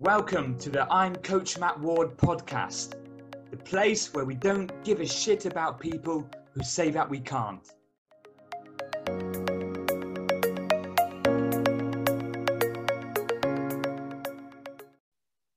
[0.00, 2.94] Welcome to the I'm Coach Matt Ward podcast,
[3.50, 7.74] the place where we don't give a shit about people who say that we can't.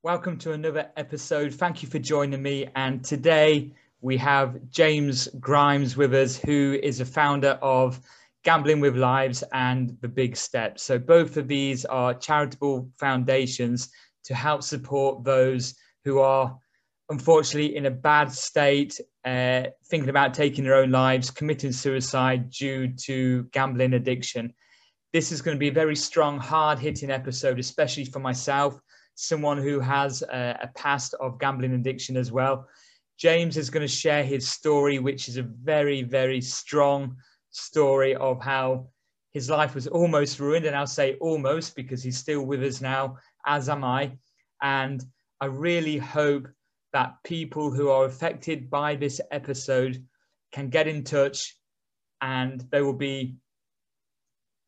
[0.02, 1.54] Welcome to another episode.
[1.54, 2.68] Thank you for joining me.
[2.76, 3.72] And today
[4.02, 8.02] we have James Grimes with us, who is a founder of
[8.44, 10.80] Gambling with Lives and The Big Step.
[10.80, 13.90] So, both of these are charitable foundations
[14.26, 16.58] to help support those who are
[17.10, 22.88] unfortunately in a bad state, uh, thinking about taking their own lives, committing suicide due
[22.88, 24.54] to gambling addiction.
[25.12, 28.80] This is going to be a very strong, hard hitting episode, especially for myself,
[29.16, 32.68] someone who has a, a past of gambling addiction as well.
[33.18, 37.16] James is going to share his story, which is a very, very strong
[37.52, 38.88] story of how
[39.32, 40.66] his life was almost ruined.
[40.66, 44.18] And I'll say almost because he's still with us now, as am I.
[44.62, 45.04] And
[45.42, 46.48] I really hope
[46.94, 50.06] that people who are affected by this episode
[50.52, 51.58] can get in touch
[52.22, 53.36] and there will be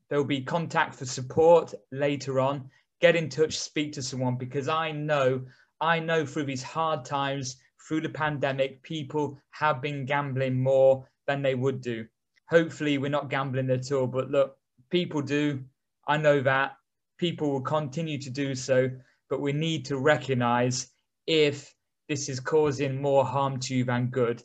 [0.09, 2.69] there will be contact for support later on.
[3.01, 5.41] Get in touch speak to someone because i know
[5.81, 11.41] i know through these hard times through the pandemic people have been gambling more than
[11.41, 12.05] they would do.
[12.49, 14.57] Hopefully we're not gambling at all but look
[14.89, 15.63] people do.
[16.07, 16.77] I know that
[17.17, 18.89] people will continue to do so
[19.29, 20.87] but we need to recognize
[21.27, 21.73] if
[22.07, 24.43] this is causing more harm to you than good.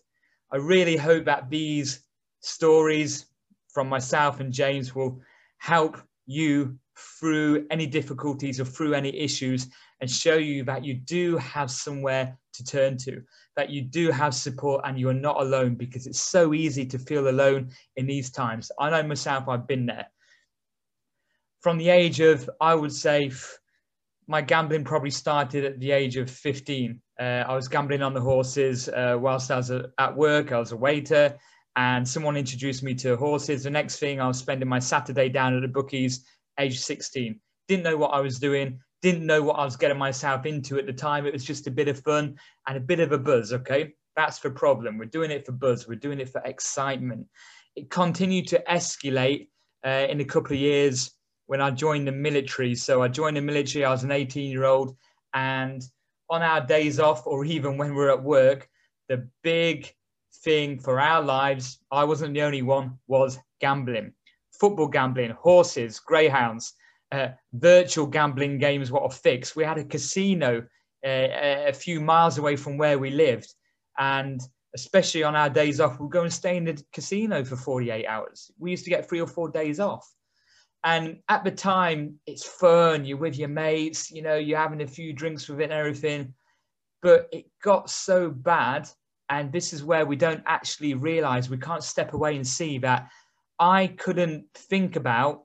[0.53, 2.05] I really hope that these
[2.41, 3.27] stories
[3.69, 5.21] from myself and James will
[5.59, 6.79] help you
[7.19, 9.69] through any difficulties or through any issues
[10.01, 13.23] and show you that you do have somewhere to turn to,
[13.57, 17.29] that you do have support and you're not alone because it's so easy to feel
[17.29, 18.73] alone in these times.
[18.79, 20.07] I know myself, I've been there.
[21.61, 23.31] From the age of, I would say,
[24.27, 26.99] my gambling probably started at the age of 15.
[27.19, 30.53] Uh, I was gambling on the horses uh, whilst I was at work.
[30.53, 31.39] I was a waiter,
[31.77, 33.65] and someone introduced me to horses.
[33.65, 36.25] The next thing, I was spending my Saturday down at the bookies,
[36.59, 37.39] age 16.
[37.69, 38.81] Didn't know what I was doing.
[39.03, 41.27] Didn't know what I was getting myself into at the time.
[41.27, 42.37] It was just a bit of fun
[42.69, 43.53] and a bit of a buzz.
[43.53, 44.97] Okay, that's the problem.
[44.97, 45.87] We're doing it for buzz.
[45.87, 47.27] We're doing it for excitement.
[47.77, 49.49] It continued to escalate
[49.85, 51.11] uh, in a couple of years
[51.51, 52.77] when I joined the military.
[52.77, 54.97] So I joined the military, I was an 18 year old,
[55.35, 55.83] and
[56.31, 58.69] on our days off, or even when we're at work,
[59.09, 59.93] the big
[60.45, 64.13] thing for our lives, I wasn't the only one, was gambling.
[64.61, 66.75] Football gambling, horses, greyhounds,
[67.11, 69.57] uh, virtual gambling games, what a fix.
[69.57, 70.61] We had a casino
[71.05, 71.27] uh,
[71.67, 73.53] a few miles away from where we lived.
[73.99, 74.41] And
[74.77, 78.53] especially on our days off, we'd go and stay in the casino for 48 hours.
[78.57, 80.09] We used to get three or four days off.
[80.83, 83.05] And at the time, it's fun.
[83.05, 86.35] You're with your mates, you know, you're having a few drinks with it and everything.
[87.03, 88.89] But it got so bad.
[89.29, 93.11] And this is where we don't actually realize we can't step away and see that
[93.59, 95.45] I couldn't think about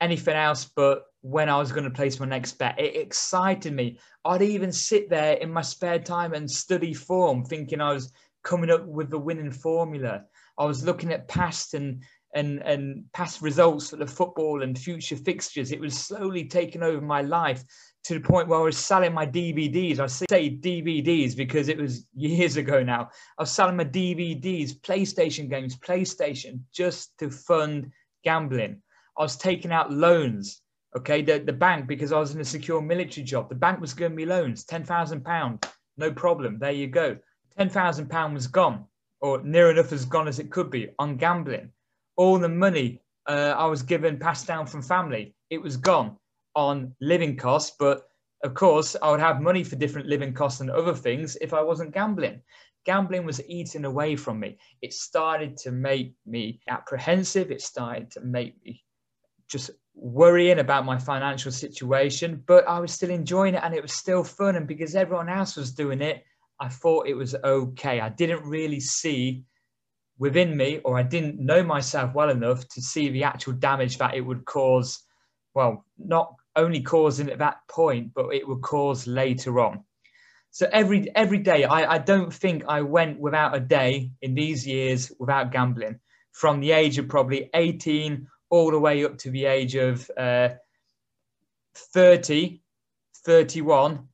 [0.00, 2.78] anything else but when I was going to place my next bet.
[2.78, 3.98] It excited me.
[4.24, 8.12] I'd even sit there in my spare time and study form, thinking I was
[8.44, 10.24] coming up with the winning formula.
[10.58, 12.02] I was looking at past and
[12.34, 15.72] and and past results for the football and future fixtures.
[15.72, 17.64] It was slowly taking over my life
[18.04, 19.98] to the point where I was selling my DVDs.
[19.98, 23.08] I say DVDs because it was years ago now.
[23.38, 27.90] I was selling my DVDs, PlayStation games, PlayStation, just to fund
[28.22, 28.80] gambling.
[29.18, 30.62] I was taking out loans.
[30.96, 33.48] Okay, the, the bank because I was in a secure military job.
[33.48, 35.66] The bank was giving me loans, ten thousand pound,
[35.96, 36.58] no problem.
[36.58, 37.16] There you go.
[37.56, 38.84] Ten thousand pound was gone,
[39.20, 41.70] or near enough as gone as it could be on gambling
[42.16, 46.16] all the money uh, I was given passed down from family, it was gone
[46.54, 47.76] on living costs.
[47.78, 48.06] But
[48.44, 51.62] of course, I would have money for different living costs and other things if I
[51.62, 52.40] wasn't gambling.
[52.84, 54.58] Gambling was eating away from me.
[54.80, 57.50] It started to make me apprehensive.
[57.50, 58.84] It started to make me
[59.48, 63.92] just worrying about my financial situation, but I was still enjoying it and it was
[63.92, 64.56] still fun.
[64.56, 66.22] And because everyone else was doing it,
[66.60, 68.00] I thought it was okay.
[68.00, 69.44] I didn't really see
[70.18, 74.14] within me, or I didn't know myself well enough to see the actual damage that
[74.14, 75.02] it would cause.
[75.54, 79.84] Well, not only causing at that point, but it would cause later on.
[80.50, 84.66] So every every day, I, I don't think I went without a day in these
[84.66, 86.00] years without gambling.
[86.32, 90.50] From the age of probably 18 all the way up to the age of uh,
[91.74, 92.60] 30,
[93.24, 94.08] 31.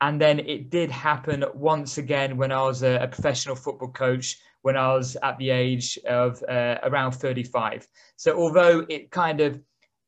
[0.00, 4.38] And then it did happen once again when I was a, a professional football coach
[4.62, 7.86] when I was at the age of uh, around 35.
[8.16, 9.60] So although it kind of,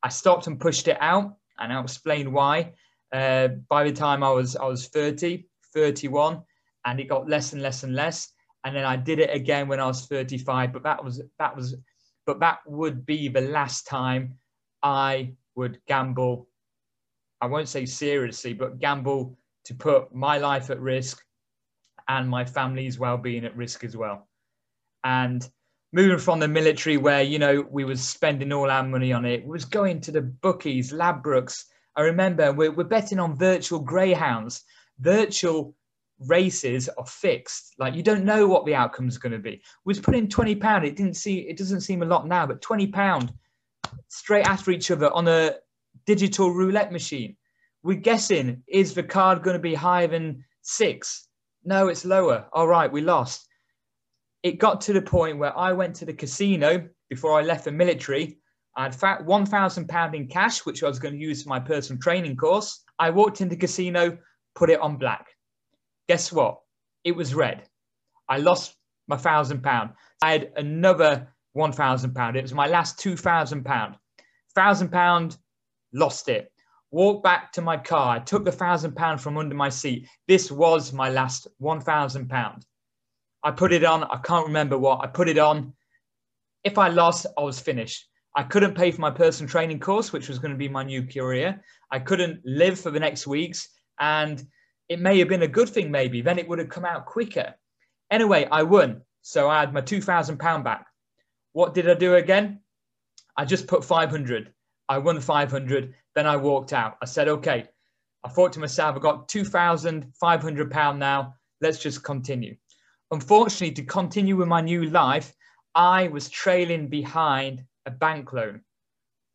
[0.03, 2.73] I stopped and pushed it out, and I'll explain why.
[3.11, 6.41] Uh, by the time I was I was 30, 31,
[6.85, 8.29] and it got less and less and less.
[8.63, 11.75] And then I did it again when I was 35, but that was that was
[12.25, 14.35] but that would be the last time
[14.81, 16.47] I would gamble.
[17.41, 21.21] I won't say seriously, but gamble to put my life at risk
[22.07, 24.27] and my family's well-being at risk as well.
[25.03, 25.47] And
[25.93, 29.45] moving from the military where you know we was spending all our money on it
[29.45, 31.65] was going to the bookies ladbrokes
[31.95, 34.63] i remember we're, we're betting on virtual greyhounds.
[34.99, 35.75] Virtual
[36.19, 37.75] races are fixed.
[37.77, 39.61] Like you don't know what the outcome is going to be.
[39.85, 40.85] We was putting 20 pound.
[40.85, 43.33] It didn't see it doesn't seem a lot now but 20 pound
[44.07, 45.55] straight after each other on a
[46.05, 47.35] digital roulette machine.
[47.83, 51.27] We're guessing is the card going to be higher than six?
[51.63, 52.45] No it's lower.
[52.53, 53.47] All right we lost
[54.43, 57.71] it got to the point where I went to the casino before I left the
[57.71, 58.37] military.
[58.75, 62.35] I had £1,000 in cash, which I was going to use for my personal training
[62.35, 62.83] course.
[62.99, 64.17] I walked into the casino,
[64.55, 65.27] put it on black.
[66.09, 66.59] Guess what?
[67.03, 67.69] It was red.
[68.27, 68.75] I lost
[69.07, 69.93] my £1,000.
[70.21, 72.35] I had another £1,000.
[72.35, 73.95] It was my last £2,000.
[74.57, 75.37] £1,000,
[75.93, 76.51] lost it.
[76.91, 78.15] Walked back to my car.
[78.15, 80.07] I took the £1,000 from under my seat.
[80.27, 82.63] This was my last £1,000.
[83.43, 84.03] I put it on.
[84.05, 85.03] I can't remember what.
[85.03, 85.73] I put it on.
[86.63, 88.07] If I lost, I was finished.
[88.35, 91.05] I couldn't pay for my personal training course, which was going to be my new
[91.05, 91.61] career.
[91.91, 93.69] I couldn't live for the next weeks.
[93.99, 94.43] And
[94.89, 96.21] it may have been a good thing, maybe.
[96.21, 97.53] Then it would have come out quicker.
[98.09, 99.01] Anyway, I won.
[99.21, 100.87] So I had my £2,000 back.
[101.51, 102.61] What did I do again?
[103.37, 104.53] I just put 500.
[104.89, 105.93] I won 500.
[106.15, 106.97] Then I walked out.
[107.01, 107.65] I said, okay.
[108.23, 111.35] I thought to myself, I've got £2,500 now.
[111.61, 112.55] Let's just continue.
[113.13, 115.35] Unfortunately, to continue with my new life,
[115.75, 118.61] I was trailing behind a bank loan.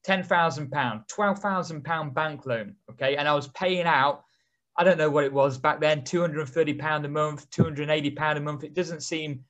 [0.04, 0.69] £10,000,
[1.08, 2.75] £12,000 bank loan.
[2.90, 3.14] Okay.
[3.14, 4.25] And I was paying out,
[4.76, 8.64] I don't know what it was back then, £230 a month, £280 a month.
[8.64, 9.44] It doesn't seem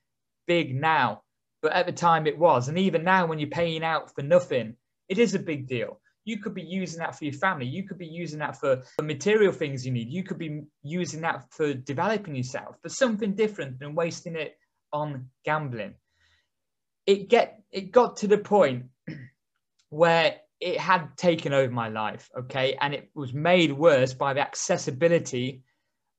[0.47, 1.23] big now,
[1.63, 2.69] but at the time it was.
[2.69, 4.77] And even now, when you're paying out for nothing,
[5.09, 7.67] it is a big deal you could be using that for your family.
[7.67, 10.11] You could be using that for, for material things you need.
[10.11, 14.59] You could be using that for developing yourself for something different than wasting it
[14.93, 15.95] on gambling.
[17.07, 18.87] It get it got to the point
[19.89, 22.77] where it had taken over my life okay?
[22.79, 25.63] And it was made worse by the accessibility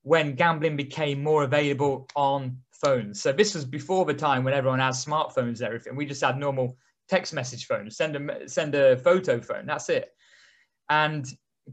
[0.02, 3.22] when gambling became more available on phones.
[3.22, 5.94] So this was before the time when everyone has smartphones and everything.
[5.94, 6.76] We just had normal
[7.10, 9.66] text message phone, send a send a photo phone.
[9.66, 10.10] That's it.
[10.88, 11.26] And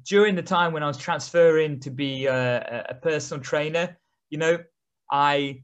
[0.03, 3.97] during the time when I was transferring to be uh, a, a personal trainer,
[4.29, 4.57] you know,
[5.11, 5.63] I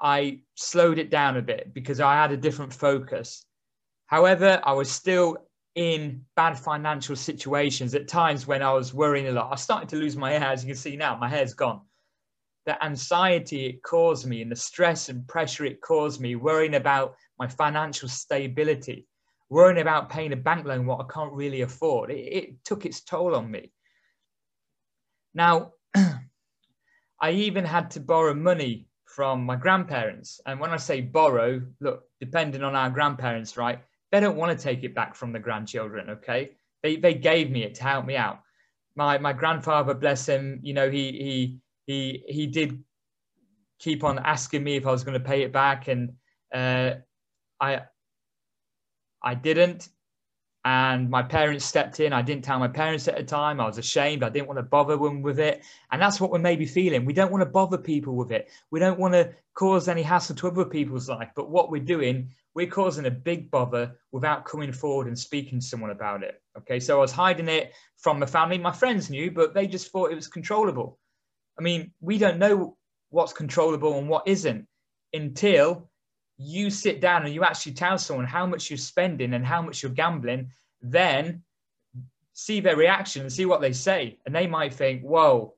[0.00, 3.44] I slowed it down a bit because I had a different focus.
[4.06, 5.36] However, I was still
[5.74, 9.52] in bad financial situations at times when I was worrying a lot.
[9.52, 11.80] I started to lose my hair, as you can see now, my hair's gone.
[12.66, 17.14] The anxiety it caused me and the stress and pressure it caused me, worrying about
[17.42, 19.08] my financial stability,
[19.50, 22.12] worrying about paying a bank loan, what I can't really afford.
[22.12, 23.72] It, it took its toll on me.
[25.34, 25.72] Now,
[27.20, 30.40] I even had to borrow money from my grandparents.
[30.46, 33.80] And when I say borrow, look, depending on our grandparents, right,
[34.12, 36.52] they don't want to take it back from the grandchildren, okay?
[36.84, 38.38] They, they gave me it to help me out.
[38.94, 42.84] My, my grandfather, bless him, you know, he, he, he, he did
[43.80, 45.88] keep on asking me if I was going to pay it back.
[45.88, 46.12] And
[46.54, 47.00] uh,
[47.62, 47.82] I
[49.22, 49.88] I didn't.
[50.64, 52.12] And my parents stepped in.
[52.12, 53.60] I didn't tell my parents at the time.
[53.60, 54.22] I was ashamed.
[54.22, 55.64] I didn't want to bother them with it.
[55.90, 57.04] And that's what we're maybe feeling.
[57.04, 58.48] We don't want to bother people with it.
[58.70, 61.30] We don't want to cause any hassle to other people's life.
[61.34, 65.66] But what we're doing, we're causing a big bother without coming forward and speaking to
[65.66, 66.40] someone about it.
[66.58, 66.78] Okay.
[66.78, 68.58] So I was hiding it from my family.
[68.58, 70.96] My friends knew, but they just thought it was controllable.
[71.58, 72.76] I mean, we don't know
[73.10, 74.68] what's controllable and what isn't
[75.12, 75.90] until
[76.38, 79.82] you sit down and you actually tell someone how much you're spending and how much
[79.82, 81.42] you're gambling, then
[82.32, 84.18] see their reaction and see what they say.
[84.26, 85.54] And they might think, whoa,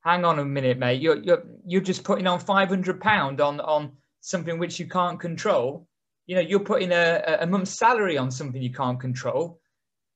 [0.00, 1.00] hang on a minute, mate.
[1.00, 5.88] You're, you're, you're just putting on 500 pound on, on something which you can't control.
[6.26, 9.60] You know, you're putting a, a month's salary on something you can't control.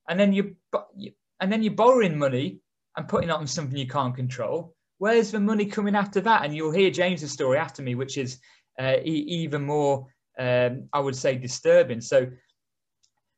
[0.09, 0.57] And then you,
[1.41, 2.61] and then you're borrowing money
[2.97, 4.75] and putting it on something you can't control.
[4.99, 6.45] Where's the money coming after that?
[6.45, 8.39] And you'll hear James's story after me, which is
[8.79, 10.07] uh, even more,
[10.39, 12.01] um, I would say, disturbing.
[12.01, 12.29] So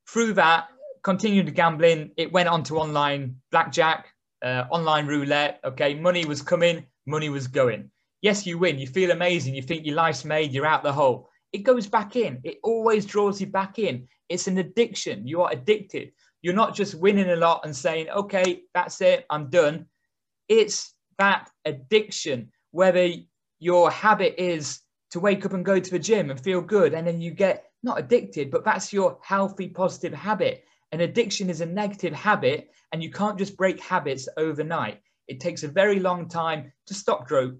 [0.09, 0.69] through that,
[1.03, 4.07] continued gambling, it went on to online blackjack,
[4.45, 5.61] uh, online roulette.
[5.65, 7.91] Okay, money was coming, money was going.
[8.21, 8.79] Yes, you win.
[8.79, 9.55] You feel amazing.
[9.55, 10.53] You think your life's made.
[10.53, 11.29] You're out the hole.
[11.53, 12.41] It goes back in.
[12.45, 14.07] It always draws you back in.
[14.29, 15.27] It's an addiction.
[15.27, 16.13] You are addicted.
[16.41, 19.87] You're not just winning a lot and saying, okay, that's it, I'm done.
[20.49, 23.09] It's that addiction, whether
[23.59, 24.81] your habit is
[25.13, 27.67] to wake up and go to the gym and feel good, and then you get
[27.83, 30.65] not addicted, but that's your healthy, positive habit.
[30.91, 35.01] An addiction is a negative habit, and you can't just break habits overnight.
[35.29, 37.59] It takes a very long time to stop drug,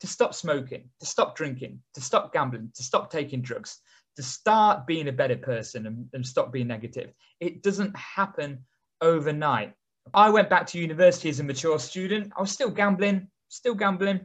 [0.00, 3.78] to stop smoking, to stop drinking, to stop gambling, to stop taking drugs,
[4.16, 7.12] to start being a better person and, and stop being negative.
[7.40, 8.64] It doesn't happen
[9.02, 9.74] overnight.
[10.14, 12.32] I went back to university as a mature student.
[12.36, 14.20] I was still gambling, still gambling.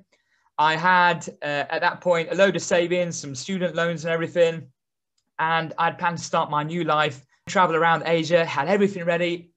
[0.58, 4.68] I had uh, at that point a load of savings, some student loans and everything.
[5.40, 9.52] And I'd planned to start my new life, travel around Asia, had everything ready,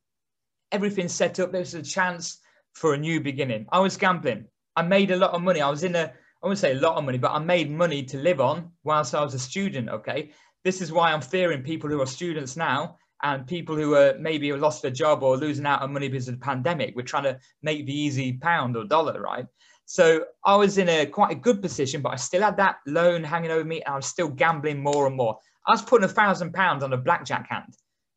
[0.72, 1.52] everything set up.
[1.52, 2.38] There was a chance
[2.72, 3.66] for a new beginning.
[3.70, 4.46] I was gambling.
[4.76, 5.60] I made a lot of money.
[5.60, 6.04] I was in a,
[6.42, 9.14] I wouldn't say a lot of money, but I made money to live on whilst
[9.14, 9.88] I was a student.
[9.88, 10.30] Okay.
[10.64, 14.52] This is why I'm fearing people who are students now and people who are maybe
[14.52, 16.94] lost their job or losing out on money because of the pandemic.
[16.96, 19.46] We're trying to make the easy pound or dollar, right?
[19.86, 23.22] So I was in a quite a good position, but I still had that loan
[23.22, 25.38] hanging over me, and I was still gambling more and more.
[25.66, 27.74] I was putting a thousand pounds on a blackjack hand.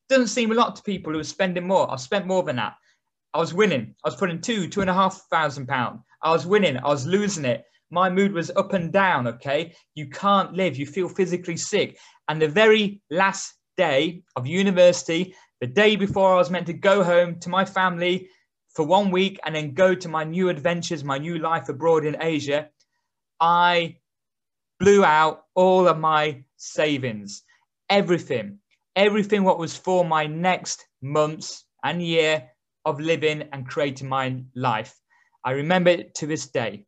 [0.09, 1.91] Doesn't seem a lot to people who are spending more.
[1.91, 2.75] I've spent more than that.
[3.33, 3.93] I was winning.
[4.03, 6.00] I was putting two, two and a half thousand pound.
[6.24, 6.77] I was winning.
[6.77, 7.65] I was losing it.
[7.91, 9.27] My mood was up and down.
[9.27, 9.74] Okay.
[9.95, 10.77] You can't live.
[10.77, 11.97] You feel physically sick.
[12.27, 17.03] And the very last day of university, the day before I was meant to go
[17.03, 18.29] home to my family
[18.77, 22.15] for one week and then go to my new adventures, my new life abroad in
[22.22, 22.69] Asia,
[23.41, 23.98] I
[24.79, 27.41] blew out all of my savings,
[27.89, 28.60] everything,
[28.96, 32.51] everything what was for my next months and year
[32.86, 34.96] of living and creating my life.
[35.43, 36.86] I remember it to this day.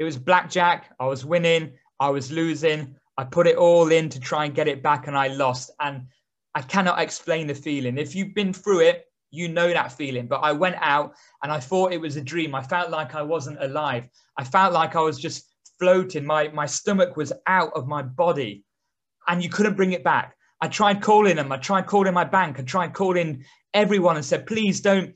[0.00, 0.92] It was blackjack.
[0.98, 1.74] I was winning.
[2.00, 2.96] I was losing.
[3.16, 5.70] I put it all in to try and get it back and I lost.
[5.78, 6.08] And
[6.56, 7.96] I cannot explain the feeling.
[7.96, 10.26] If you've been through it, you know that feeling.
[10.26, 12.54] But I went out and I thought it was a dream.
[12.54, 14.08] I felt like I wasn't alive.
[14.36, 15.44] I felt like I was just
[15.78, 16.24] floating.
[16.24, 18.64] My, my stomach was out of my body
[19.26, 20.34] and you couldn't bring it back.
[20.60, 21.52] I tried calling them.
[21.52, 22.58] I tried calling my bank.
[22.58, 23.44] I tried calling
[23.74, 25.14] everyone and said, please don't.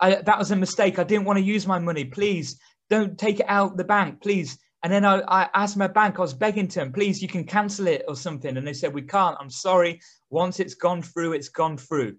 [0.00, 0.98] I, that was a mistake.
[0.98, 2.04] I didn't want to use my money.
[2.04, 2.58] Please
[2.90, 4.58] don't take it out the bank, please.
[4.82, 7.44] And then I, I asked my bank, I was begging to them, please, you can
[7.44, 8.58] cancel it or something.
[8.58, 9.36] And they said, we can't.
[9.40, 10.00] I'm sorry.
[10.28, 12.16] Once it's gone through, it's gone through.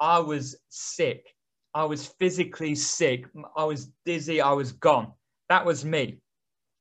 [0.00, 1.34] I was sick.
[1.74, 3.26] I was physically sick.
[3.56, 4.40] I was dizzy.
[4.40, 5.12] I was gone.
[5.48, 6.18] That was me.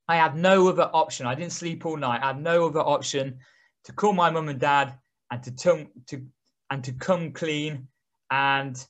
[0.08, 1.26] I had no other option.
[1.26, 2.22] I didn't sleep all night.
[2.22, 3.40] I had no other option
[3.86, 4.98] to call my mum and dad
[5.32, 6.26] and to, to
[6.70, 7.88] and to come clean
[8.30, 8.86] and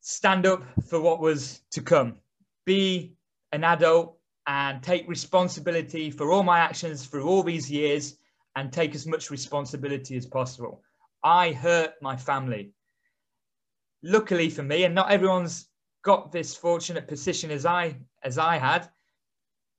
[0.00, 2.16] stand up for what was to come.
[2.64, 3.14] Be
[3.52, 8.16] an adult and take responsibility for all my actions through all these years
[8.56, 10.82] and take as much responsibility as possible.
[11.22, 12.72] I hurt my family
[14.02, 15.66] luckily for me, and not everyone's
[16.02, 18.88] got this fortunate position as I as I had.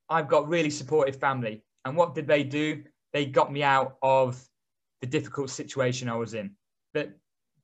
[0.08, 2.82] I've got really supportive family, and what did they do?
[3.12, 4.42] They got me out of
[5.00, 6.50] the difficult situation I was in.
[6.94, 7.12] But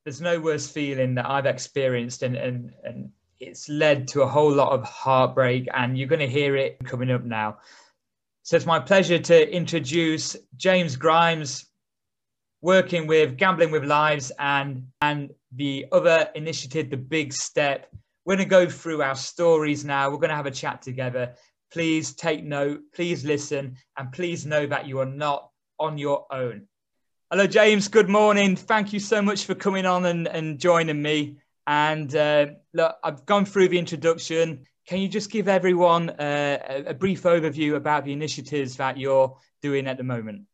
[0.05, 3.11] there's no worse feeling that I've experienced, and and and
[3.41, 7.11] it's led to a whole lot of heartbreak, and you're going to hear it coming
[7.11, 7.59] up now.
[8.43, 11.67] So it's my pleasure to introduce James Grimes,
[12.63, 17.89] working with Gambling with Lives and and the other initiative, the Big Step.
[18.25, 20.11] We're going to go through our stories now.
[20.11, 21.35] We're going to have a chat together.
[21.73, 26.67] Please take note, please listen, and please know that you are not on your own.
[27.31, 27.89] Hello, James.
[27.89, 28.57] Good morning.
[28.57, 31.37] Thank you so much for coming on and, and joining me.
[31.67, 34.65] And uh, look, I've gone through the introduction.
[34.87, 39.87] Can you just give everyone uh, a brief overview about the initiatives that you're doing
[39.87, 40.45] at the moment?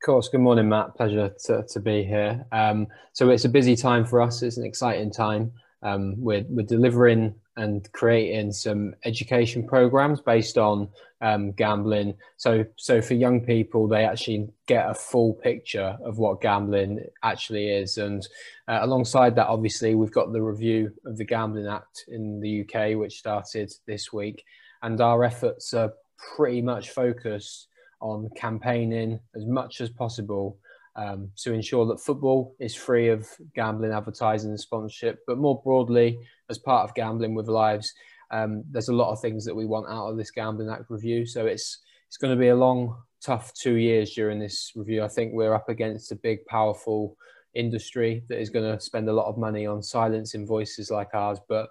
[0.00, 0.28] Of course.
[0.28, 0.94] Good morning, Matt.
[0.94, 2.46] Pleasure to, to be here.
[2.52, 4.42] Um, so it's a busy time for us.
[4.42, 5.50] It's an exciting time.
[5.82, 10.88] Um, we're, we're delivering and creating some education programs based on
[11.20, 12.14] um, gambling.
[12.36, 17.68] So, so for young people, they actually get a full picture of what gambling actually
[17.68, 17.98] is.
[17.98, 18.24] And
[18.68, 22.96] uh, alongside that, obviously, we've got the review of the Gambling Act in the UK,
[22.96, 24.44] which started this week.
[24.80, 25.92] And our efforts are
[26.36, 27.67] pretty much focused
[28.00, 30.58] on campaigning as much as possible
[30.96, 35.20] um, to ensure that football is free of gambling, advertising, and sponsorship.
[35.26, 36.18] But more broadly,
[36.50, 37.92] as part of Gambling with Lives,
[38.30, 41.24] um, there's a lot of things that we want out of this Gambling Act review.
[41.24, 41.78] So it's
[42.08, 45.04] it's going to be a long, tough two years during this review.
[45.04, 47.16] I think we're up against a big, powerful
[47.54, 51.38] industry that is going to spend a lot of money on silencing voices like ours,
[51.48, 51.68] but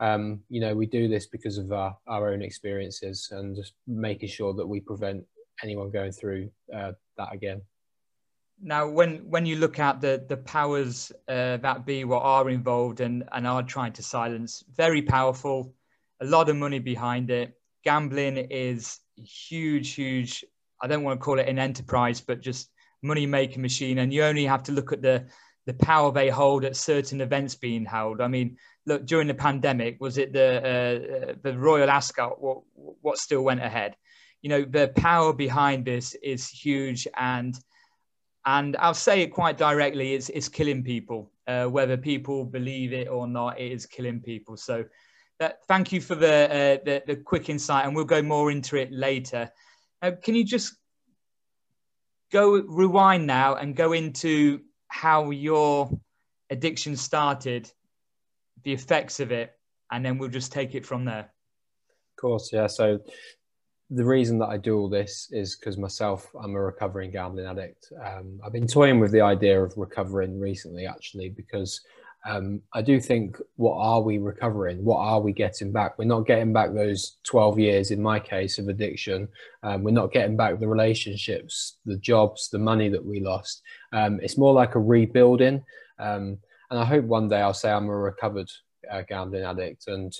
[0.00, 4.28] um, you know, we do this because of our, our own experiences and just making
[4.28, 5.24] sure that we prevent
[5.62, 7.62] anyone going through uh, that again.
[8.60, 13.00] Now, when when you look at the the powers uh, that be what are involved
[13.00, 15.74] and and are trying to silence, very powerful.
[16.20, 17.52] a lot of money behind it.
[17.84, 20.44] Gambling is huge, huge.
[20.80, 22.70] I don't want to call it an enterprise, but just
[23.02, 23.98] money making machine.
[23.98, 25.26] And you only have to look at the
[25.66, 28.20] the power they hold at certain events being held.
[28.20, 28.56] I mean,
[28.86, 32.40] look during the pandemic, was it the uh, the Royal Ascot?
[32.40, 33.96] What what still went ahead?
[34.42, 37.58] You know, the power behind this is huge, and
[38.44, 41.30] and I'll say it quite directly: it's it's killing people.
[41.46, 44.56] Uh, whether people believe it or not, it is killing people.
[44.56, 44.84] So,
[45.40, 48.76] that, thank you for the, uh, the, the quick insight, and we'll go more into
[48.76, 49.50] it later.
[50.00, 50.76] Uh, can you just
[52.32, 55.90] go rewind now and go into how your
[56.50, 57.70] addiction started,
[58.64, 59.52] the effects of it,
[59.90, 61.30] and then we'll just take it from there.
[62.10, 62.66] Of course, yeah.
[62.66, 63.00] So
[63.94, 67.92] the reason that I do all this is because myself, I'm a recovering gambling addict.
[68.04, 71.80] Um, I've been toying with the idea of recovering recently, actually, because
[72.24, 74.82] um, I do think, what are we recovering?
[74.82, 75.98] What are we getting back?
[75.98, 79.28] We're not getting back those 12 years, in my case, of addiction.
[79.62, 83.62] Um, we're not getting back the relationships, the jobs, the money that we lost.
[83.92, 85.64] Um, it's more like a rebuilding.
[85.98, 86.38] Um,
[86.70, 88.50] and I hope one day I'll say I'm a recovered
[88.90, 89.88] uh, gambling addict.
[89.88, 90.14] And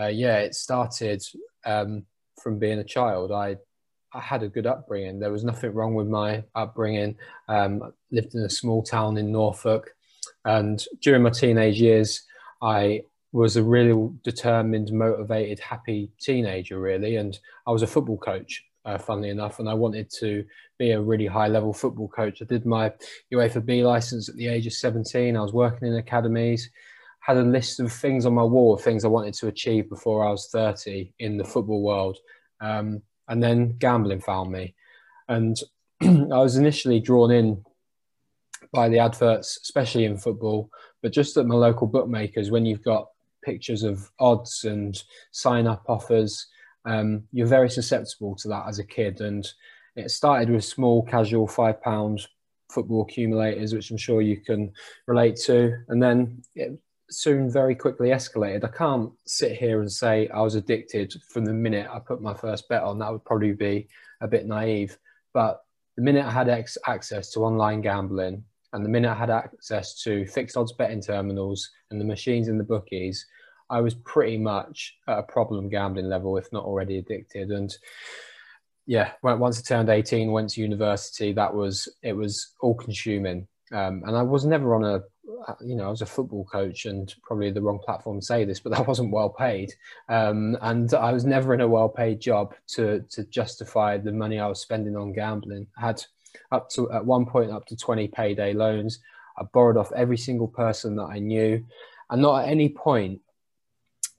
[0.00, 1.22] uh, yeah, it started
[1.64, 2.04] um,
[2.42, 3.32] from being a child.
[3.32, 3.56] I
[4.14, 5.18] I had a good upbringing.
[5.18, 7.16] There was nothing wrong with my upbringing.
[7.48, 9.94] Um, lived in a small town in Norfolk.
[10.44, 12.22] And during my teenage years,
[12.60, 17.16] I was a really determined, motivated, happy teenager, really.
[17.16, 20.44] And I was a football coach, uh, funnily enough, and I wanted to
[20.78, 22.42] be a really high level football coach.
[22.42, 22.92] I did my
[23.32, 25.36] UEFA B license at the age of 17.
[25.36, 26.70] I was working in academies,
[27.22, 30.30] had a list of things on my wall, things I wanted to achieve before I
[30.30, 32.18] was 30 in the football world.
[32.60, 34.74] Um, and then gambling found me.
[35.28, 35.56] And
[36.02, 37.64] I was initially drawn in
[38.72, 40.68] by the adverts, especially in football,
[41.00, 43.08] but just at my local bookmakers, when you've got
[43.44, 45.00] pictures of odds and
[45.30, 46.46] sign up offers,
[46.84, 49.20] um, you're very susceptible to that as a kid.
[49.20, 49.46] And
[49.94, 52.26] it started with small, casual five pound
[52.72, 54.72] football accumulators, which I'm sure you can
[55.06, 55.76] relate to.
[55.88, 56.78] And then it
[57.12, 58.64] soon very quickly escalated.
[58.64, 62.34] I can't sit here and say I was addicted from the minute I put my
[62.34, 62.98] first bet on.
[62.98, 63.88] That would probably be
[64.20, 64.98] a bit naive.
[65.32, 65.62] But
[65.96, 70.02] the minute I had ex- access to online gambling, and the minute I had access
[70.02, 73.26] to fixed odds betting terminals and the machines in the bookies,
[73.68, 77.50] I was pretty much at a problem gambling level, if not already addicted.
[77.50, 77.74] And
[78.86, 83.46] yeah, once I turned 18, went to university, that was, it was all consuming.
[83.72, 85.02] Um, and I was never on a,
[85.64, 88.60] you know, I was a football coach and probably the wrong platform to say this,
[88.60, 89.72] but that wasn't well paid.
[90.08, 94.38] Um, and I was never in a well paid job to, to justify the money
[94.38, 95.66] I was spending on gambling.
[95.78, 96.04] I had
[96.50, 99.00] up to at one point up to 20 payday loans.
[99.38, 101.64] I borrowed off every single person that I knew,
[102.10, 103.20] and not at any point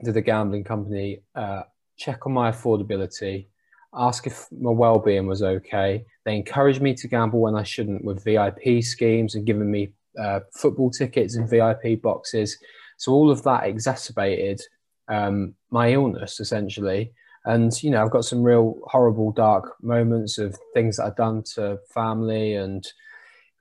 [0.03, 1.63] did the gambling company uh,
[1.97, 3.47] check on my affordability,
[3.95, 6.05] ask if my well-being was okay.
[6.25, 10.41] They encouraged me to gamble when I shouldn't with VIP schemes and giving me uh,
[10.53, 12.57] football tickets and VIP boxes.
[12.97, 14.61] So all of that exacerbated
[15.07, 17.11] um, my illness essentially.
[17.45, 21.43] And you know, I've got some real horrible, dark moments of things that I've done
[21.55, 22.85] to family, and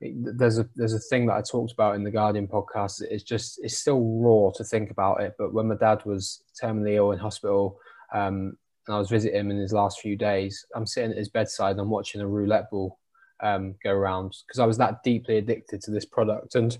[0.00, 3.02] there's a there's a thing that I talked about in the Guardian podcast.
[3.02, 5.34] It's just it's still raw to think about it.
[5.36, 7.80] But when my dad was terminally ill in hospital,
[8.14, 11.28] um, and I was visiting him in his last few days, I'm sitting at his
[11.28, 12.98] bedside and I'm watching a roulette ball
[13.42, 16.54] um, go around because I was that deeply addicted to this product.
[16.54, 16.76] And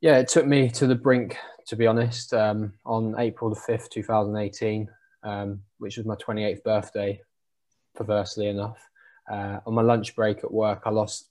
[0.00, 1.36] yeah, it took me to the brink,
[1.68, 2.34] to be honest.
[2.34, 4.88] Um, on April the 5th, 2018,
[5.22, 7.20] um, which was my 28th birthday,
[7.94, 8.78] perversely enough.
[9.30, 11.28] Uh, on my lunch break at work, I lost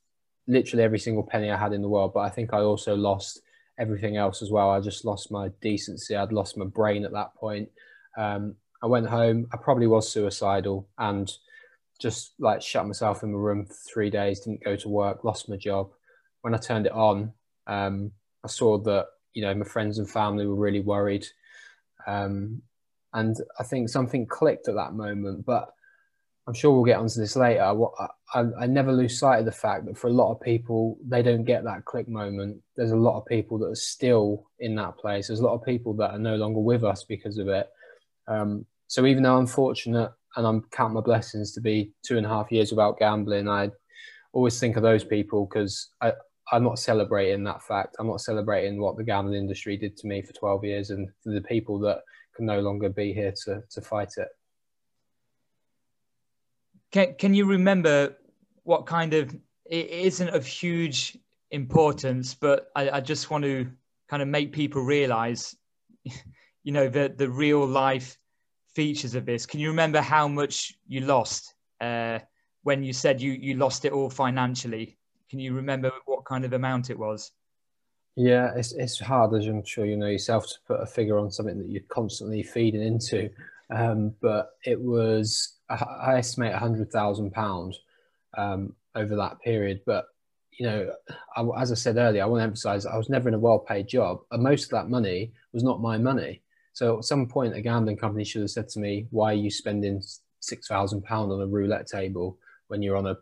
[0.48, 3.42] literally every single penny I had in the world, but I think I also lost
[3.78, 4.70] everything else as well.
[4.70, 6.16] I just lost my decency.
[6.16, 7.70] I'd lost my brain at that point.
[8.18, 9.48] Um, I went home.
[9.54, 11.32] I probably was suicidal and
[12.00, 15.50] just like shut myself in my room for three days, didn't go to work, lost
[15.50, 15.90] my job.
[16.42, 17.34] When I turned it on,
[17.68, 18.12] um,
[18.44, 21.26] I saw that, you know, my friends and family were really worried.
[22.08, 22.62] Um,
[23.14, 25.46] and I think something clicked at that moment.
[25.46, 25.74] But
[26.48, 27.62] I'm sure we'll get onto this later.
[27.62, 27.76] I,
[28.34, 31.22] I, I, never lose sight of the fact that for a lot of people, they
[31.22, 32.62] don't get that click moment.
[32.76, 35.28] There's a lot of people that are still in that place.
[35.28, 37.70] There's a lot of people that are no longer with us because of it.
[38.28, 42.26] Um, so even though I'm fortunate and I'm count my blessings to be two and
[42.26, 43.70] a half years without gambling, I
[44.34, 46.14] always think of those people because I,
[46.52, 47.98] I'm not celebrating that fact.
[48.00, 51.32] I'm not celebrating what the gambling industry did to me for 12 years and for
[51.32, 52.00] the people that
[52.36, 54.28] can no longer be here to, to fight it.
[56.92, 58.18] Can, can you remember
[58.64, 61.16] what kind of, it isn't of huge
[61.52, 63.70] importance, but I, I just want to
[64.10, 65.56] kind of make people realize,
[66.64, 68.18] you know, the, the real life
[68.76, 69.46] features of this.
[69.46, 72.20] Can you remember how much you lost uh,
[72.64, 74.98] when you said you you lost it all financially?
[75.30, 77.32] Can you remember what kind of amount it was?
[78.16, 81.32] Yeah, it's it's hard, as I'm sure you know yourself, to put a figure on
[81.32, 83.30] something that you're constantly feeding into.
[83.70, 87.80] Um, but it was, I estimate, hundred thousand pounds
[88.38, 89.82] um, over that period.
[89.86, 90.06] But
[90.58, 90.92] you know,
[91.38, 93.88] I, as I said earlier, I want to emphasize I was never in a well-paid
[93.88, 96.42] job, and most of that money was not my money.
[96.80, 99.52] So at some point, a gambling company should have said to me, "Why are you
[99.52, 100.02] spending
[100.40, 102.38] six thousand pound on a roulette table
[102.70, 103.18] when you're on a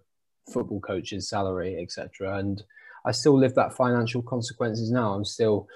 [0.54, 2.62] football coach's salary, etc.?" And
[3.04, 5.14] I still live that financial consequences now.
[5.14, 5.68] I'm still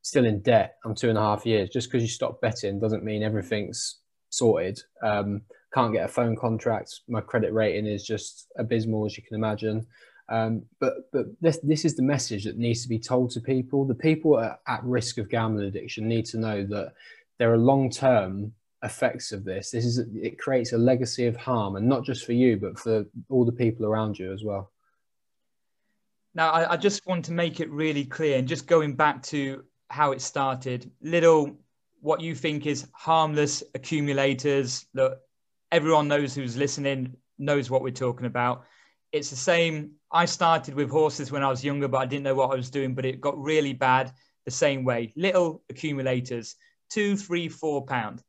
[0.00, 0.76] still in debt.
[0.86, 1.68] I'm two and a half years.
[1.68, 3.98] Just because you stop betting doesn't mean everything's
[4.30, 4.80] sorted.
[5.02, 5.42] Um,
[5.74, 7.00] can't get a phone contract.
[7.08, 9.86] My credit rating is just abysmal, as you can imagine.
[10.30, 13.84] Um, but but this this is the message that needs to be told to people.
[13.84, 16.94] The people at risk of gambling addiction need to know that
[17.38, 19.70] there are long term effects of this.
[19.70, 23.04] This is it creates a legacy of harm, and not just for you, but for
[23.28, 24.72] all the people around you as well.
[26.34, 29.64] Now, I, I just want to make it really clear, and just going back to
[29.90, 31.56] how it started, little
[32.00, 34.86] what you think is harmless accumulators.
[34.94, 35.18] that
[35.72, 38.64] everyone knows who's listening knows what we're talking about
[39.12, 39.92] it's the same.
[40.10, 42.70] I started with horses when I was younger, but I didn't know what I was
[42.70, 42.94] doing.
[42.94, 44.12] But it got really bad
[44.44, 45.12] the same way.
[45.16, 46.56] Little accumulators,
[46.90, 48.22] two, three, four pound.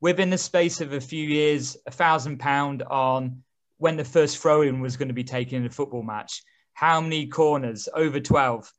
[0.00, 3.42] Within the space of a few years, a thousand pound on
[3.78, 6.42] when the first throw-in was going to be taken in a football match.
[6.74, 7.88] How many corners?
[7.94, 8.70] Over 12.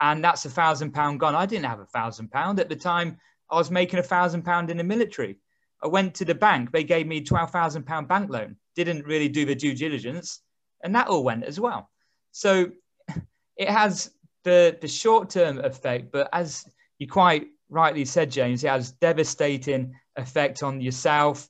[0.00, 1.34] And that's a thousand pound gone.
[1.34, 3.18] I didn't have a thousand pound at the time.
[3.50, 5.38] I was making a thousand pound in the military.
[5.82, 6.70] I went to the bank.
[6.70, 8.56] They gave me twelve thousand pound bank loan.
[8.76, 10.42] Didn't really do the due diligence
[10.82, 11.90] and that all went as well.
[12.32, 12.70] So
[13.56, 14.10] it has
[14.44, 16.64] the the short term effect, but as
[16.98, 21.48] you quite rightly said, James, it has devastating effect on yourself,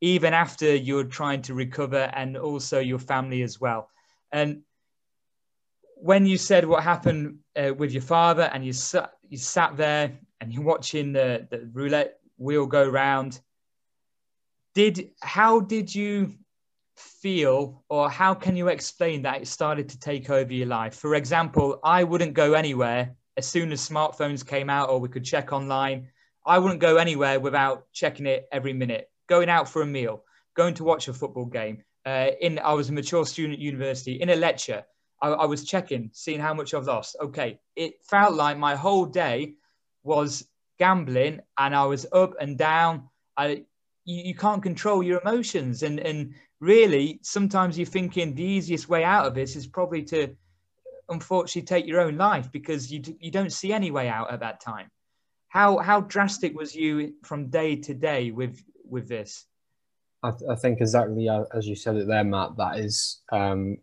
[0.00, 3.90] even after you're trying to recover, and also your family as well.
[4.32, 4.62] And
[5.96, 10.18] when you said what happened uh, with your father, and you sat you sat there
[10.40, 13.40] and you're watching the, the roulette wheel go round,
[14.74, 16.34] did how did you
[16.96, 20.94] feel or how can you explain that it started to take over your life?
[20.94, 25.24] For example, I wouldn't go anywhere as soon as smartphones came out or we could
[25.24, 26.08] check online.
[26.46, 30.74] I wouldn't go anywhere without checking it every minute, going out for a meal, going
[30.74, 31.82] to watch a football game.
[32.04, 34.20] Uh, in I was a mature student at university.
[34.20, 34.84] In a lecture,
[35.20, 37.16] I, I was checking, seeing how much I've lost.
[37.20, 39.54] Okay, it felt like my whole day
[40.04, 40.46] was
[40.78, 43.08] gambling, and I was up and down.
[43.36, 43.64] I
[44.04, 49.02] you, you can't control your emotions, and and really, sometimes you're thinking the easiest way
[49.02, 50.36] out of this is probably to
[51.08, 54.60] unfortunately take your own life because you, you don't see any way out at that
[54.60, 54.90] time.
[55.48, 59.46] How, how drastic was you from day to day with, with this?
[60.22, 63.78] I, th- I think exactly as you said it there, Matt, that is um,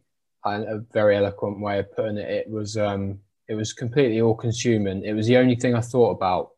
[0.46, 2.30] a very eloquent way of putting it.
[2.30, 5.04] It was, um, it was completely all consuming.
[5.04, 6.52] It was the only thing I thought about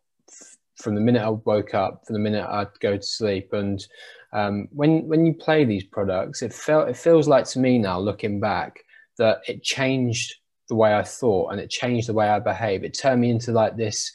[0.75, 3.53] from the minute I woke up, from the minute I'd go to sleep.
[3.53, 3.85] And
[4.33, 7.99] um, when when you play these products, it felt it feels like to me now,
[7.99, 8.83] looking back,
[9.17, 10.35] that it changed
[10.67, 12.83] the way I thought and it changed the way I behave.
[12.83, 14.11] It turned me into like this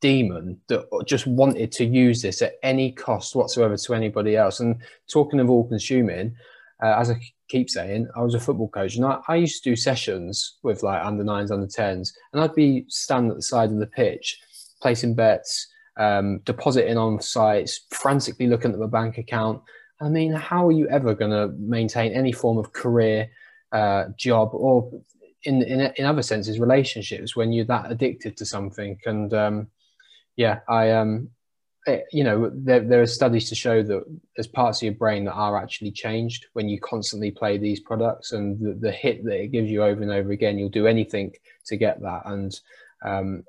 [0.00, 4.60] demon that just wanted to use this at any cost whatsoever to anybody else.
[4.60, 4.76] And
[5.10, 6.34] talking of all consuming,
[6.82, 9.70] uh, as I keep saying, I was a football coach and I, I, used to
[9.70, 13.70] do sessions with like under nines, under tens, and I'd be standing at the side
[13.70, 14.40] of the pitch,
[14.80, 19.62] placing bets, um, depositing on sites, frantically looking at the bank account.
[20.00, 23.30] I mean, how are you ever going to maintain any form of career,
[23.70, 24.90] uh, job, or
[25.44, 28.98] in, in in other senses, relationships when you're that addicted to something?
[29.06, 29.68] And um,
[30.36, 31.30] yeah, I um,
[31.86, 34.04] it, eh, you know, there there are studies to show that
[34.36, 38.32] there's parts of your brain that are actually changed when you constantly play these products,
[38.32, 41.32] and the, the hit that it gives you over and over again, you'll do anything
[41.66, 42.22] to get that.
[42.26, 42.58] And
[43.04, 43.44] um,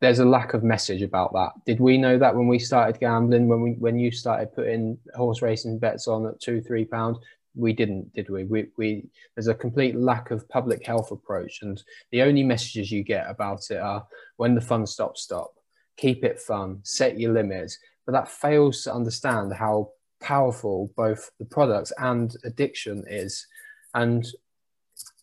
[0.00, 1.52] there's a lack of message about that.
[1.64, 5.42] Did we know that when we started gambling, when we when you started putting horse
[5.42, 7.18] racing bets on at two, three pounds?
[7.56, 8.44] We didn't, did we?
[8.44, 13.02] We, we there's a complete lack of public health approach, and the only messages you
[13.02, 15.54] get about it are when the fun stops, stop,
[15.96, 17.78] keep it fun, set your limits.
[18.04, 19.90] But that fails to understand how
[20.20, 23.46] powerful both the products and addiction is.
[23.94, 24.26] And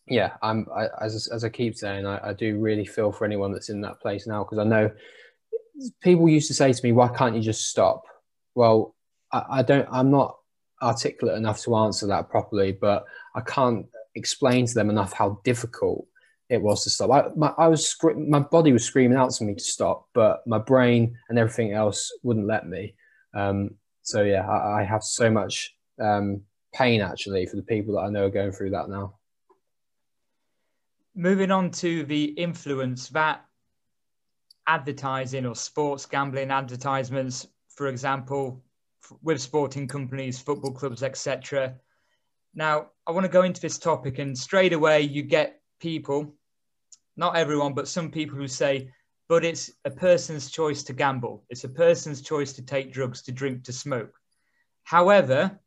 [0.06, 3.52] yeah, I'm I, as as I keep saying, I, I do really feel for anyone
[3.52, 4.90] that's in that place now because I know
[6.02, 8.04] people used to say to me, "Why can't you just stop?"
[8.54, 8.94] Well,
[9.32, 9.88] I, I don't.
[9.90, 10.36] I'm not
[10.84, 16.06] articulate enough to answer that properly, but I can't explain to them enough how difficult
[16.48, 17.10] it was to stop.
[17.10, 20.58] I, my, I was my body was screaming out to me to stop, but my
[20.58, 22.94] brain and everything else wouldn't let me.
[23.34, 23.70] Um,
[24.02, 26.42] so yeah, I, I have so much um,
[26.74, 29.14] pain actually for the people that I know are going through that now.
[31.16, 33.44] Moving on to the influence that
[34.66, 38.62] advertising or sports gambling advertisements, for example,
[39.22, 41.74] with sporting companies, football clubs, etc.
[42.54, 46.34] Now, I want to go into this topic, and straight away, you get people,
[47.16, 48.90] not everyone, but some people who say,
[49.28, 51.44] but it's a person's choice to gamble.
[51.48, 54.12] It's a person's choice to take drugs, to drink, to smoke.
[54.84, 55.58] However,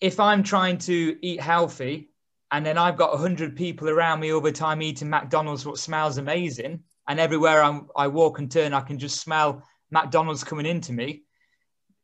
[0.00, 2.10] if I'm trying to eat healthy
[2.50, 6.18] and then I've got 100 people around me all the time eating McDonald's, what smells
[6.18, 10.92] amazing, and everywhere I'm, I walk and turn, I can just smell McDonald's coming into
[10.92, 11.22] me.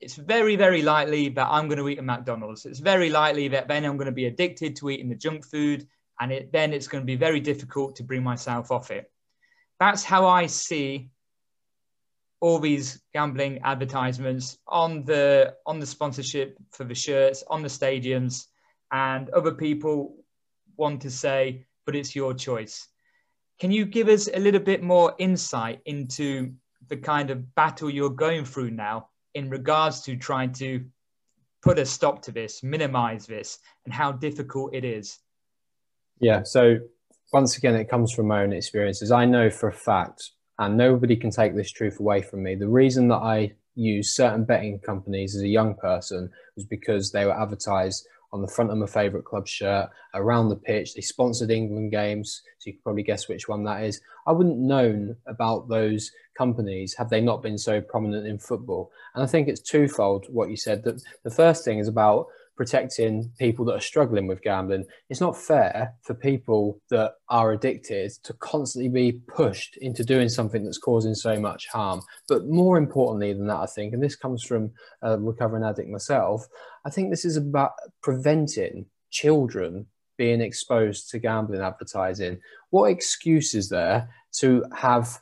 [0.00, 2.66] It's very, very likely that I'm going to eat a McDonald's.
[2.66, 5.86] It's very likely that then I'm going to be addicted to eating the junk food,
[6.20, 9.10] and it, then it's going to be very difficult to bring myself off it.
[9.80, 11.10] That's how I see
[12.40, 18.46] all these gambling advertisements on the on the sponsorship for the shirts on the stadiums
[18.92, 20.14] and other people
[20.76, 22.88] want to say but it's your choice
[23.58, 26.52] can you give us a little bit more insight into
[26.88, 30.84] the kind of battle you're going through now in regards to trying to
[31.62, 35.18] put a stop to this minimize this and how difficult it is
[36.20, 36.76] yeah so
[37.32, 41.16] once again it comes from my own experiences i know for a fact and nobody
[41.16, 42.54] can take this truth away from me.
[42.54, 47.24] The reason that I used certain betting companies as a young person was because they
[47.24, 50.94] were advertised on the front of my favourite club shirt, around the pitch.
[50.94, 54.00] They sponsored England games, so you can probably guess which one that is.
[54.26, 58.92] I wouldn't known about those companies have they not been so prominent in football.
[59.14, 60.84] And I think it's twofold what you said.
[60.84, 64.84] That the first thing is about protecting people that are struggling with gambling.
[65.10, 70.64] It's not fair for people that are addicted to constantly be pushed into doing something
[70.64, 72.00] that's causing so much harm.
[72.28, 74.72] But more importantly than that, I think, and this comes from
[75.02, 76.46] a recovering addict myself,
[76.84, 77.72] I think this is about
[78.02, 82.40] preventing children being exposed to gambling advertising.
[82.70, 84.08] What excuse is there
[84.40, 85.20] to have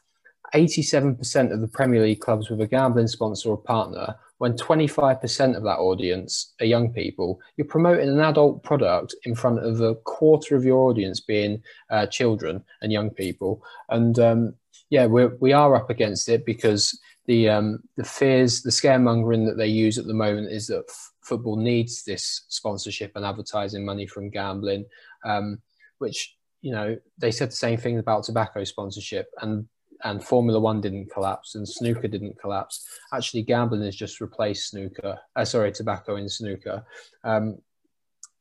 [0.54, 5.62] 87% of the Premier League clubs with a gambling sponsor or partner when 25% of
[5.62, 10.54] that audience are young people, you're promoting an adult product in front of a quarter
[10.56, 13.62] of your audience being uh, children and young people.
[13.88, 14.54] And um,
[14.90, 19.56] yeah, we're, we are up against it because the, um, the fears, the scaremongering that
[19.56, 24.06] they use at the moment is that f- football needs this sponsorship and advertising money
[24.06, 24.84] from gambling,
[25.24, 25.60] um,
[25.98, 29.28] which, you know, they said the same thing about tobacco sponsorship.
[29.40, 29.66] And
[30.04, 32.86] and Formula One didn't collapse and snooker didn't collapse.
[33.12, 35.18] Actually, gambling has just replaced snooker.
[35.34, 36.84] Uh, sorry, tobacco in snooker.
[37.24, 37.58] Um,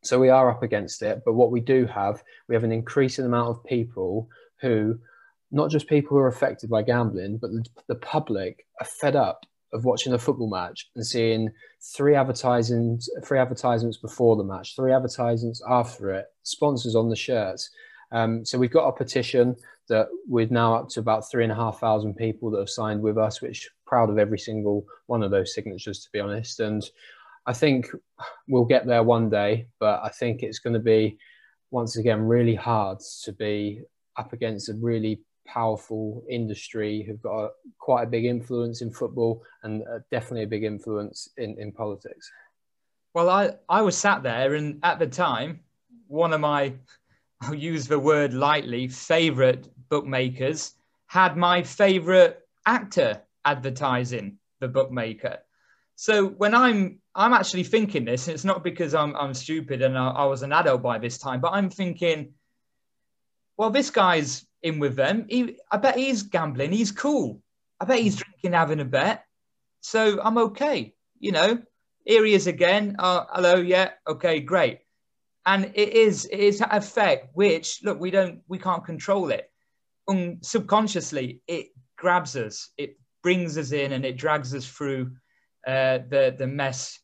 [0.03, 1.23] so we are up against it.
[1.25, 4.29] But what we do have, we have an increasing amount of people
[4.61, 4.99] who,
[5.51, 9.45] not just people who are affected by gambling, but the, the public are fed up
[9.73, 14.93] of watching a football match and seeing three advertisements, three advertisements before the match, three
[14.93, 17.69] advertisements after it, sponsors on the shirts.
[18.11, 19.55] Um, so we've got a petition
[19.87, 23.01] that we're now up to about three and a half thousand people that have signed
[23.01, 26.59] with us, which proud of every single one of those signatures, to be honest.
[26.59, 26.83] And
[27.45, 27.87] I think
[28.47, 31.17] we'll get there one day, but I think it's going to be,
[31.71, 33.81] once again, really hard to be
[34.17, 39.43] up against a really powerful industry who've got a, quite a big influence in football
[39.63, 42.31] and uh, definitely a big influence in, in politics.
[43.13, 45.61] Well, I, I was sat there, and at the time,
[46.07, 46.73] one of my
[47.41, 50.73] I'll use the word lightly, favorite bookmakers
[51.07, 55.39] had my favorite actor advertising the bookmaker.
[55.95, 60.09] So when I'm I'm actually thinking this, it's not because I'm I'm stupid and I,
[60.09, 62.33] I was an adult by this time, but I'm thinking,
[63.57, 65.25] well, this guy's in with them.
[65.29, 66.71] He, I bet he's gambling.
[66.71, 67.41] He's cool.
[67.79, 69.25] I bet he's drinking, having a bet.
[69.81, 70.93] So I'm okay.
[71.19, 71.61] You know,
[72.03, 72.95] here he is again.
[72.99, 74.79] Uh, hello, yeah, okay, great
[75.45, 79.51] and it is it is that effect which look we don't we can't control it
[80.07, 85.11] um, subconsciously it grabs us it brings us in and it drags us through
[85.67, 86.99] uh, the the mess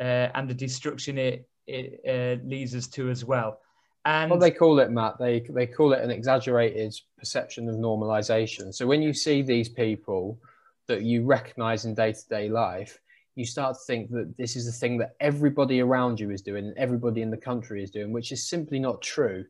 [0.00, 3.60] uh, and the destruction it it uh, leads us to as well
[4.04, 8.72] and what they call it matt they they call it an exaggerated perception of normalization
[8.72, 10.38] so when you see these people
[10.86, 13.00] that you recognize in day-to-day life
[13.36, 16.66] you start to think that this is the thing that everybody around you is doing
[16.66, 19.44] and everybody in the country is doing, which is simply not true.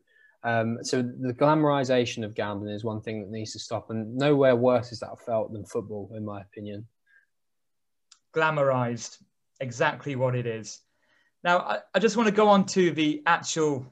[0.45, 4.55] Um, so the glamorization of gambling is one thing that needs to stop, and nowhere
[4.55, 6.85] worse is that felt than football, in my opinion.
[8.33, 9.17] Glamorized,
[9.59, 10.81] exactly what it is.
[11.43, 13.87] Now, I, I just want to go on to the actual.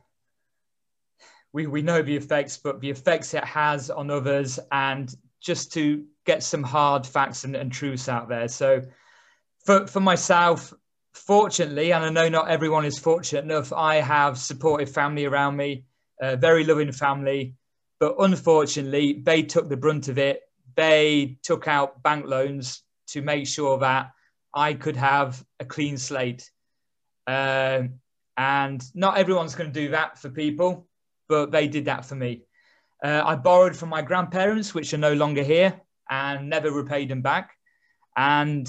[1.53, 6.05] We, we know the effects, but the effects it has on others, and just to
[6.25, 8.47] get some hard facts and, and truths out there.
[8.47, 8.83] So,
[9.65, 10.71] for for myself,
[11.13, 15.85] fortunately, and I know not everyone is fortunate enough, I have supportive family around me,
[16.21, 17.55] a very loving family.
[17.99, 20.41] But unfortunately, they took the brunt of it.
[20.75, 24.11] They took out bank loans to make sure that
[24.53, 26.49] I could have a clean slate.
[27.27, 27.83] Uh,
[28.37, 30.87] and not everyone's going to do that for people,
[31.29, 32.43] but they did that for me.
[33.03, 37.21] Uh, I borrowed from my grandparents, which are no longer here, and never repaid them
[37.21, 37.51] back.
[38.15, 38.67] And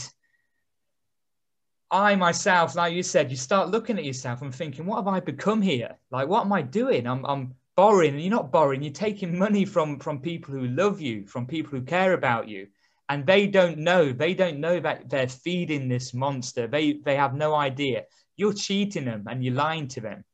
[1.95, 5.21] I myself, like you said, you start looking at yourself and thinking, what have I
[5.21, 5.97] become here?
[6.11, 7.07] Like, what am I doing?
[7.07, 8.83] I'm, I'm borrowing, and you're not borrowing.
[8.83, 12.67] You're taking money from from people who love you, from people who care about you,
[13.09, 14.13] and they don't know.
[14.13, 16.67] They don't know that they're feeding this monster.
[16.67, 18.07] They they have no idea.
[18.37, 20.25] You're cheating them and you're lying to them.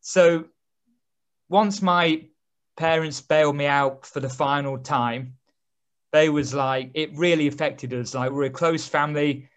[0.00, 0.46] So
[1.48, 2.24] once my
[2.76, 5.34] parents bailed me out for the final time,
[6.10, 8.14] they was like it really affected us.
[8.14, 9.48] Like we're a close family,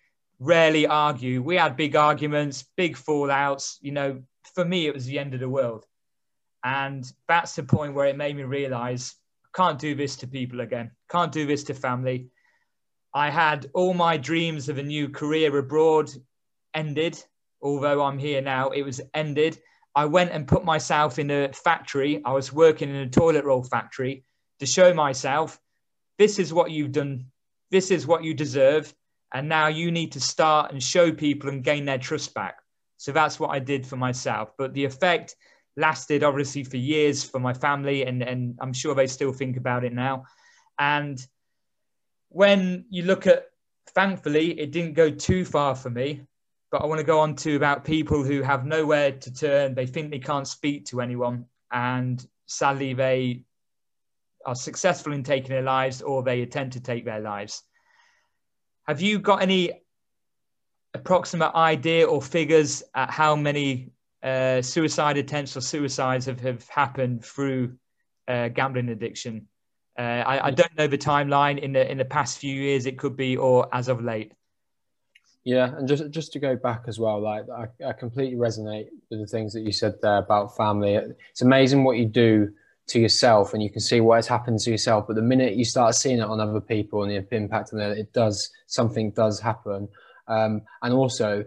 [0.41, 1.41] rarely argue.
[1.41, 3.77] We had big arguments, big fallouts.
[3.79, 4.21] You know,
[4.55, 5.85] for me, it was the end of the world.
[6.63, 10.61] And that's the point where it made me realize I can't do this to people
[10.61, 10.91] again.
[11.09, 12.27] Can't do this to family.
[13.13, 16.09] I had all my dreams of a new career abroad
[16.73, 17.23] ended.
[17.61, 19.59] Although I'm here now, it was ended.
[19.93, 22.21] I went and put myself in a factory.
[22.25, 24.23] I was working in a toilet roll factory
[24.59, 25.59] to show myself
[26.17, 27.25] this is what you've done.
[27.69, 28.91] This is what you deserve.
[29.33, 32.57] And now you need to start and show people and gain their trust back.
[32.97, 34.51] So that's what I did for myself.
[34.57, 35.35] But the effect
[35.77, 39.83] lasted obviously for years for my family, and, and I'm sure they still think about
[39.83, 40.25] it now.
[40.77, 41.25] And
[42.29, 43.45] when you look at,
[43.89, 46.21] thankfully, it didn't go too far for me.
[46.71, 49.75] But I want to go on to about people who have nowhere to turn.
[49.75, 51.45] They think they can't speak to anyone.
[51.71, 53.43] And sadly, they
[54.45, 57.63] are successful in taking their lives or they attempt to take their lives.
[58.87, 59.71] Have you got any
[60.93, 63.91] approximate idea or figures at how many
[64.23, 67.75] uh, suicide attempts or suicides have, have happened through
[68.27, 69.47] uh, gambling addiction?
[69.97, 72.85] Uh, I, I, don't know the timeline in the in the past few years.
[72.85, 74.31] It could be or as of late.
[75.43, 79.19] Yeah, and just just to go back as well, like I, I completely resonate with
[79.19, 80.95] the things that you said there about family.
[81.31, 82.53] It's amazing what you do
[82.87, 85.05] to yourself, and you can see what has happened to yourself.
[85.07, 87.97] But the minute you start seeing it on other people and the impact on it,
[87.97, 89.87] it does something does happen.
[90.27, 91.45] Um, and also,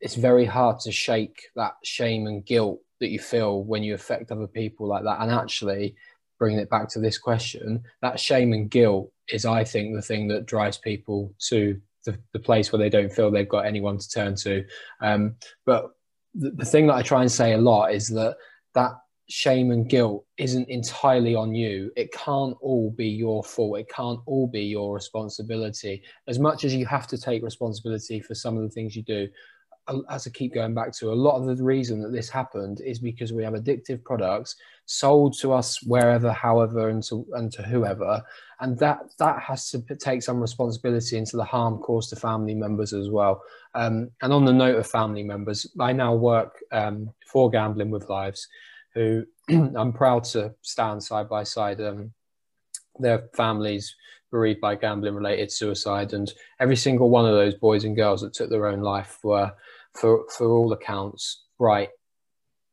[0.00, 4.32] it's very hard to shake that shame and guilt that you feel when you affect
[4.32, 5.20] other people like that.
[5.20, 5.94] And actually,
[6.38, 10.28] bringing it back to this question, that shame and guilt is, I think, the thing
[10.28, 14.08] that drives people to the, the place where they don't feel they've got anyone to
[14.08, 14.64] turn to.
[15.00, 15.34] Um,
[15.66, 15.90] but
[16.34, 18.36] the, the thing that I try and say a lot is that
[18.74, 18.92] that
[19.28, 21.92] shame and guilt isn't entirely on you.
[21.96, 23.78] It can't all be your fault.
[23.78, 26.02] It can't all be your responsibility.
[26.26, 29.28] As much as you have to take responsibility for some of the things you do,
[30.10, 32.98] as I keep going back to, a lot of the reason that this happened is
[32.98, 38.22] because we have addictive products sold to us wherever, however, and to, and to whoever.
[38.60, 42.92] And that, that has to take some responsibility into the harm caused to family members
[42.92, 43.42] as well.
[43.74, 48.08] Um, and on the note of family members, I now work um, for Gambling with
[48.08, 48.48] Lives,
[48.98, 49.24] who
[49.76, 51.80] I'm proud to stand side by side.
[51.80, 52.12] Um,
[52.98, 53.94] their families
[54.30, 56.12] bereaved by gambling related suicide.
[56.12, 56.30] And
[56.60, 59.52] every single one of those boys and girls that took their own life were
[59.94, 61.90] for for all accounts bright,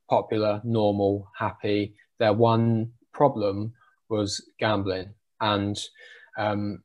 [0.09, 1.95] popular, normal, happy.
[2.19, 3.73] Their one problem
[4.09, 5.79] was gambling, and
[6.38, 6.83] um,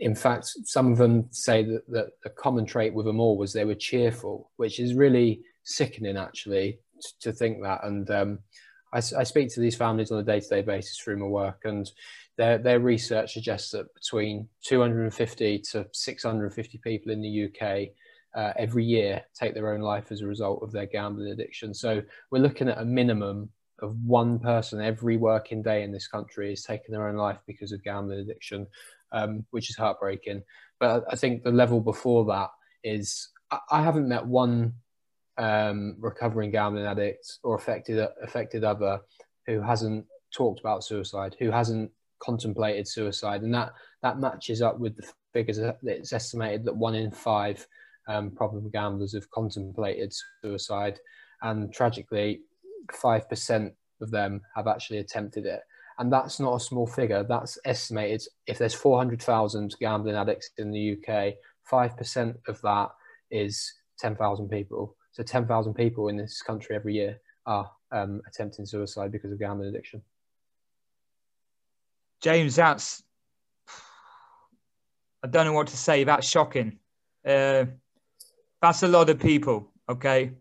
[0.00, 3.52] in fact, some of them say that, that the common trait with them all was
[3.52, 6.80] they were cheerful, which is really sickening actually
[7.20, 7.84] to think that.
[7.84, 8.38] And um,
[8.92, 11.90] I, I, speak to these families on a day-to-day basis through my work, and
[12.36, 17.88] their their research suggests that between 250 to 650 people in the UK
[18.34, 21.74] uh, every year take their own life as a result of their gambling addiction.
[21.74, 23.50] So we're looking at a minimum
[23.80, 27.72] of one person every working day in this country is taking their own life because
[27.72, 28.66] of gambling addiction,
[29.10, 30.42] um, which is heartbreaking.
[30.78, 32.50] But I think the level before that
[32.84, 33.28] is
[33.70, 34.74] I haven't met one
[35.38, 39.00] um, recovering gambling addict or affected affected other
[39.46, 43.72] who hasn't talked about suicide, who hasn't contemplated suicide, and that
[44.02, 45.58] that matches up with the figures.
[45.58, 47.66] that It's estimated that one in five
[48.08, 50.98] um, problem gamblers have contemplated suicide,
[51.42, 52.42] and tragically,
[52.92, 55.60] five percent of them have actually attempted it.
[55.98, 57.22] And that's not a small figure.
[57.22, 58.22] That's estimated.
[58.46, 62.90] If there's 400,000 gambling addicts in the UK, five percent of that
[63.30, 64.96] is 10,000 people.
[65.12, 69.68] So 10,000 people in this country every year are um, attempting suicide because of gambling
[69.68, 70.02] addiction.
[72.20, 73.02] James, that's
[75.24, 76.04] I don't know what to say.
[76.04, 76.78] That's shocking.
[77.26, 77.66] Uh,
[78.60, 79.72] That's a lot of people.
[79.88, 80.32] Okay.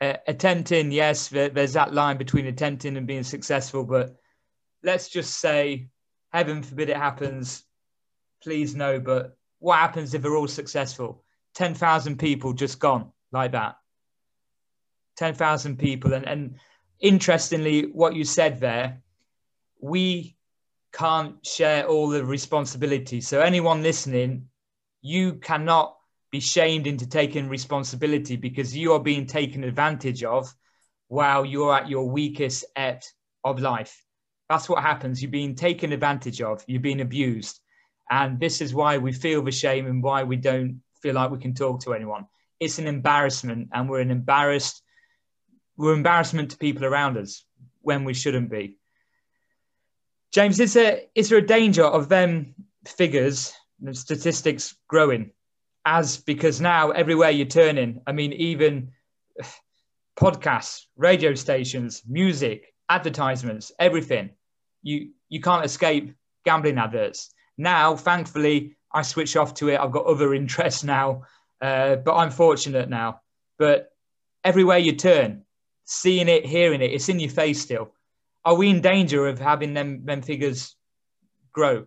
[0.00, 4.16] Uh, attempting, yes, there's that line between attempting and being successful, but
[4.82, 5.88] let's just say,
[6.32, 7.64] heaven forbid it happens.
[8.42, 11.22] Please no, but what happens if they're all successful?
[11.54, 13.76] 10,000 people just gone like that.
[15.20, 16.14] 10,000 people.
[16.14, 16.54] And, and
[16.98, 19.02] interestingly, what you said there,
[19.78, 20.34] we
[20.92, 23.20] can't share all the responsibility.
[23.20, 24.48] So, anyone listening,
[25.02, 25.96] you cannot
[26.30, 30.52] be shamed into taking responsibility because you are being taken advantage of
[31.08, 33.02] while you're at your weakest ebb
[33.44, 34.02] of life.
[34.48, 35.20] That's what happens.
[35.20, 37.60] You're being taken advantage of, you're being abused.
[38.10, 41.38] And this is why we feel the shame and why we don't feel like we
[41.38, 42.26] can talk to anyone.
[42.58, 44.82] It's an embarrassment, and we're an embarrassed,
[45.80, 47.42] we're embarrassment to people around us
[47.80, 48.76] when we shouldn't be.
[50.30, 52.54] James, is there is there a danger of them
[52.86, 53.54] figures
[53.84, 55.30] and statistics growing
[55.86, 58.92] as because now everywhere you're turning, I mean, even
[60.20, 64.30] podcasts, radio stations, music, advertisements, everything,
[64.82, 66.14] you you can't escape
[66.44, 67.32] gambling adverts.
[67.56, 69.80] Now, thankfully, I switch off to it.
[69.80, 71.22] I've got other interests now,
[71.62, 73.22] uh, but I'm fortunate now.
[73.58, 73.90] But
[74.44, 75.44] everywhere you turn,
[75.90, 77.92] seeing it, hearing it, it's in your face still.
[78.44, 80.76] Are we in danger of having them them figures
[81.52, 81.86] grow?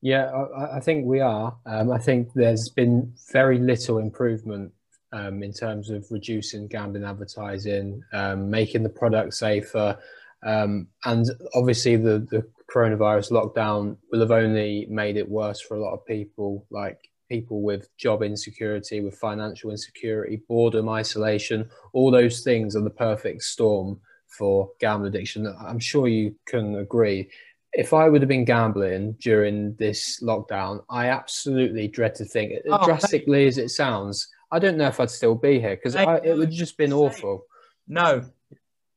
[0.00, 1.56] Yeah, I, I think we are.
[1.66, 4.72] Um, I think there's been very little improvement
[5.12, 9.98] um, in terms of reducing gambling advertising, um, making the product safer,
[10.44, 15.80] um, and obviously the, the coronavirus lockdown will have only made it worse for a
[15.80, 21.68] lot of people, like people with job insecurity, with financial insecurity, boredom, isolation.
[21.92, 25.52] All those things are the perfect storm for gambling addiction.
[25.58, 27.30] I'm sure you can agree.
[27.72, 32.84] If I would have been gambling during this lockdown, I absolutely dread to think, oh,
[32.84, 36.52] drastically as it sounds, I don't know if I'd still be here because it would
[36.52, 37.46] just been awful.
[37.88, 38.24] No,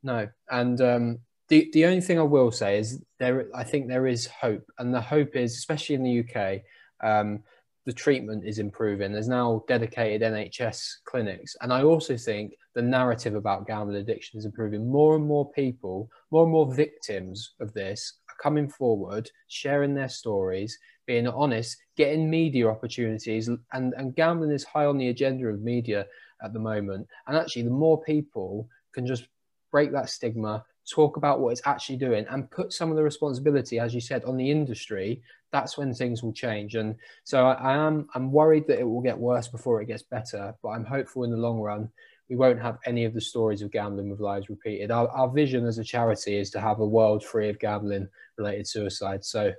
[0.04, 1.20] no, and um,
[1.50, 3.48] the the only thing I will say is there.
[3.56, 6.62] I think there is hope, and the hope is, especially in the UK,
[7.04, 7.44] um,
[7.88, 9.14] the treatment is improving.
[9.14, 14.44] There's now dedicated NHS clinics, and I also think the narrative about gambling addiction is
[14.44, 14.92] improving.
[14.92, 20.10] More and more people, more and more victims of this, are coming forward, sharing their
[20.10, 25.62] stories, being honest, getting media opportunities, and and gambling is high on the agenda of
[25.62, 26.06] media
[26.44, 27.08] at the moment.
[27.26, 29.30] And actually, the more people can just
[29.72, 33.80] break that stigma, talk about what it's actually doing and put some of the responsibility
[33.80, 35.22] as you said on the industry
[35.52, 36.76] that's when things will change.
[36.76, 40.04] And so I, I, am i'm worried that it will get worse before it gets
[40.04, 41.90] better but i'm hopeful in the long run
[42.30, 44.92] we won't have any of the stories of gambling with lives repeated.
[44.92, 48.68] Our, our vision as a charity is to have a world free of gambling related
[48.68, 49.24] suicide.
[49.24, 49.54] So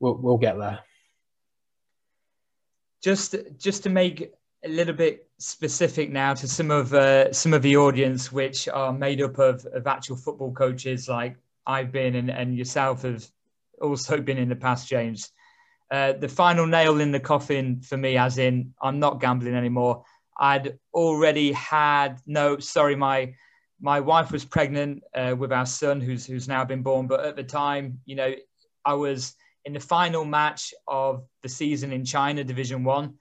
[0.00, 0.80] we'll, we'll get there.
[3.02, 4.32] Just just to make
[4.64, 8.92] a little bit specific now to some of uh, some of the audience, which are
[8.92, 11.36] made up of, of actual football coaches like
[11.66, 13.28] I've been and, and yourself have
[13.80, 15.30] also been in the past, James.
[15.90, 20.04] Uh, the final nail in the coffin for me, as in I'm not gambling anymore.
[20.38, 23.34] I'd already had no, sorry, my
[23.80, 27.06] my wife was pregnant uh, with our son, who's who's now been born.
[27.06, 28.34] But at the time, you know,
[28.84, 33.14] I was in the final match of the season in China Division One.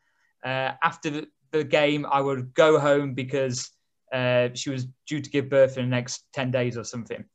[0.44, 3.70] Uh, after the game, I would go home because
[4.14, 7.26] uh, she was due to give birth in the next 10 days or something.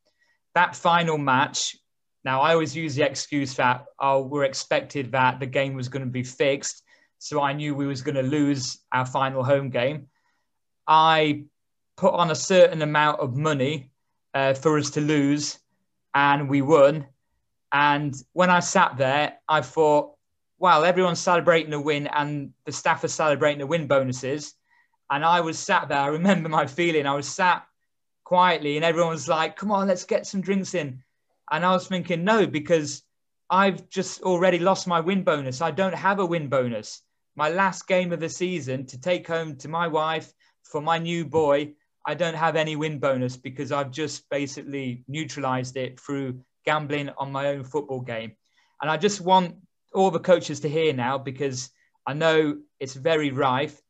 [0.54, 1.76] That final match,
[2.24, 6.04] now I always use the excuse that oh, we're expected that the game was going
[6.04, 6.82] to be fixed.
[7.18, 10.08] So I knew we was going to lose our final home game.
[10.86, 11.44] I
[11.96, 13.90] put on a certain amount of money
[14.32, 15.58] uh, for us to lose,
[16.14, 17.06] and we won.
[17.72, 20.14] And when I sat there, I thought,
[20.58, 24.54] well, everyone's celebrating a win and the staff are celebrating the win bonuses.
[25.10, 27.06] And I was sat there, I remember my feeling.
[27.06, 27.64] I was sat
[28.24, 31.02] quietly and everyone was like, come on, let's get some drinks in.
[31.51, 33.03] And I was thinking, no, because
[33.51, 35.61] I've just already lost my win bonus.
[35.61, 37.03] I don't have a win bonus.
[37.36, 40.32] My last game of the season to take home to my wife
[40.62, 41.72] for my new boy,
[42.07, 47.32] I don't have any win bonus because I've just basically neutralized it through gambling on
[47.32, 48.32] my own football game.
[48.80, 49.57] And I just want
[49.92, 51.70] all the coaches to hear now because
[52.07, 53.80] I know it's very rife.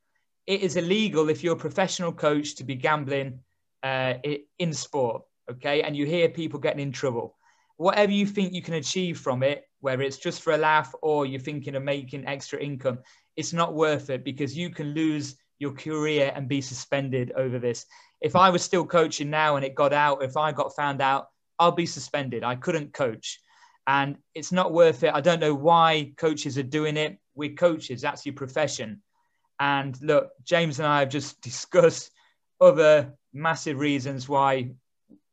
[0.47, 3.41] It is illegal if you're a professional coach to be gambling
[3.83, 4.15] uh,
[4.59, 5.83] in sport, okay?
[5.83, 7.37] And you hear people getting in trouble.
[7.81, 11.25] Whatever you think you can achieve from it, whether it's just for a laugh or
[11.25, 12.99] you're thinking of making extra income,
[13.37, 17.87] it's not worth it because you can lose your career and be suspended over this.
[18.21, 21.29] If I was still coaching now and it got out, if I got found out,
[21.59, 22.45] I'll be suspended.
[22.45, 23.41] I couldn't coach
[23.87, 25.15] and it's not worth it.
[25.15, 27.19] I don't know why coaches are doing it.
[27.35, 29.01] We're coaches, that's your profession.
[29.59, 32.11] And look, James and I have just discussed
[32.61, 34.73] other massive reasons why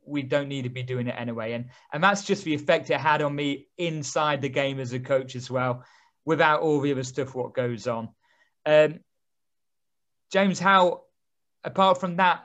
[0.08, 1.54] we don't need to be doing it anyway.
[1.54, 5.00] And and that's just the effect it had on me inside the game as a
[5.00, 5.84] coach as well,
[6.26, 8.10] without all the other stuff what goes on.
[8.66, 9.00] Um,
[10.32, 11.04] James, how
[11.64, 12.44] apart from that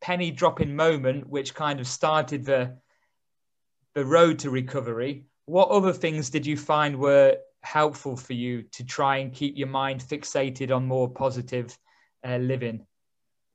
[0.00, 2.78] penny dropping moment, which kind of started the
[3.94, 8.84] the road to recovery, what other things did you find were helpful for you to
[8.84, 11.76] try and keep your mind fixated on more positive
[12.26, 12.86] uh, living?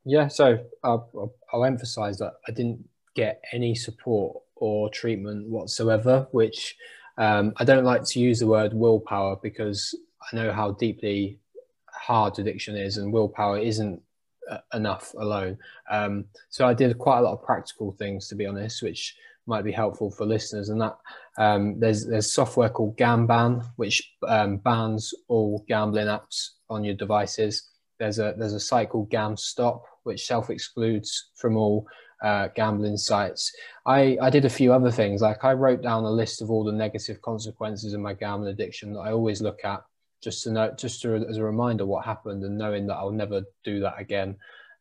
[0.05, 2.88] Yeah, so I'll, I'll emphasize that I didn't
[3.19, 6.77] get any support or treatment whatsoever, which
[7.17, 9.93] um, I don't like to use the word willpower because
[10.25, 11.39] I know how deeply
[11.87, 14.01] hard addiction is, and willpower isn't
[14.49, 15.57] uh, enough alone.
[15.91, 19.15] Um, so I did quite a lot of practical things, to be honest, which
[19.45, 20.69] might be helpful for listeners.
[20.69, 20.97] And that
[21.37, 23.97] um, there's there's software called Gamban, which
[24.27, 27.69] um, bans all gambling apps on your devices.
[27.99, 31.85] There's a there's a site called GamStop, which self excludes from all
[32.21, 33.53] uh, gambling sites.
[33.85, 35.21] I, I did a few other things.
[35.21, 38.93] Like I wrote down a list of all the negative consequences of my gambling addiction
[38.93, 39.83] that I always look at
[40.21, 43.41] just to know, just to, as a reminder what happened and knowing that I'll never
[43.63, 44.35] do that again.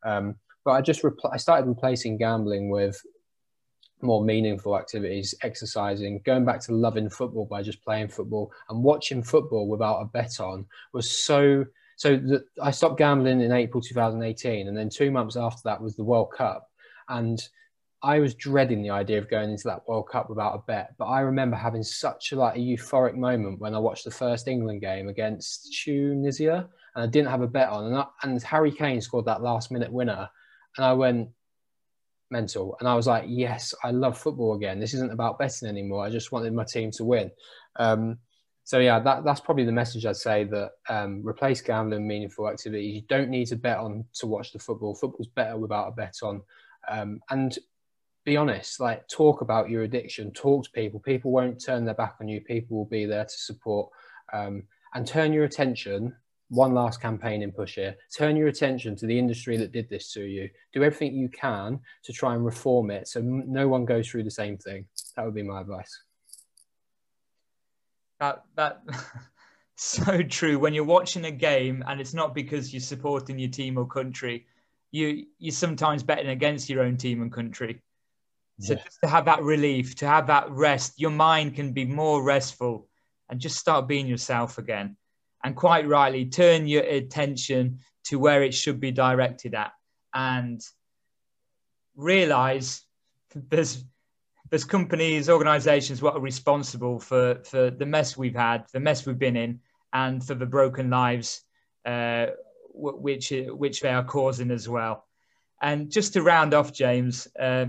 [0.04, 3.00] Um, but I just repl- I started replacing gambling with
[4.02, 9.22] more meaningful activities, exercising, going back to loving football by just playing football and watching
[9.22, 11.64] football without a bet on was so.
[11.96, 15.96] So the, I stopped gambling in April 2018, and then two months after that was
[15.96, 16.67] the World Cup,
[17.08, 17.40] and
[18.02, 20.94] I was dreading the idea of going into that World Cup without a bet.
[20.98, 24.46] But I remember having such a, like a euphoric moment when I watched the first
[24.46, 28.70] England game against Tunisia, and I didn't have a bet on, and, I, and Harry
[28.70, 30.28] Kane scored that last minute winner,
[30.76, 31.30] and I went
[32.30, 34.78] mental, and I was like, yes, I love football again.
[34.78, 36.04] This isn't about betting anymore.
[36.04, 37.30] I just wanted my team to win.
[37.76, 38.18] Um,
[38.62, 42.96] so yeah, that, that's probably the message I'd say that um, replace gambling meaningful activities.
[42.96, 44.94] You don't need to bet on to watch the football.
[44.94, 46.42] Football's better without a bet on.
[46.88, 47.56] Um, and
[48.24, 51.00] be honest, like talk about your addiction, talk to people.
[51.00, 52.40] People won't turn their back on you.
[52.40, 53.90] People will be there to support
[54.32, 54.64] um,
[54.94, 56.14] and turn your attention.
[56.50, 57.96] One last campaign in push here.
[58.14, 60.48] Turn your attention to the industry that did this to you.
[60.72, 64.30] Do everything you can to try and reform it so no one goes through the
[64.30, 64.86] same thing.
[65.16, 66.02] That would be my advice.
[68.20, 68.82] That that
[69.76, 70.58] so true.
[70.58, 74.46] When you're watching a game and it's not because you're supporting your team or country,
[74.90, 77.82] you you're sometimes betting against your own team and country.
[78.60, 78.82] So yeah.
[78.84, 82.88] just to have that relief, to have that rest, your mind can be more restful
[83.28, 84.96] and just start being yourself again.
[85.44, 89.72] And quite rightly, turn your attention to where it should be directed at
[90.14, 90.60] and
[91.94, 92.82] realize
[93.34, 93.84] there's
[94.50, 99.18] there's companies, organizations what are responsible for for the mess we've had, the mess we've
[99.18, 99.60] been in,
[99.92, 101.42] and for the broken lives
[101.84, 102.26] uh,
[102.72, 105.04] which which they are causing as well.
[105.60, 107.66] And just to round off, James, uh,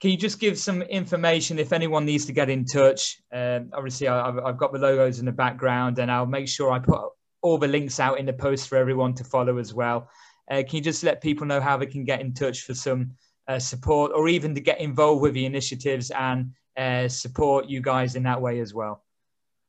[0.00, 3.20] can you just give some information if anyone needs to get in touch?
[3.32, 6.78] Uh, obviously, I've, I've, got the logos in the background, and I'll make sure I
[6.78, 7.00] put
[7.42, 10.08] all the links out in the post for everyone to follow as well.
[10.50, 13.12] Uh, can you just let people know how they can get in touch for some
[13.46, 18.14] uh, support, or even to get involved with the initiatives and uh, support you guys
[18.14, 19.04] in that way as well?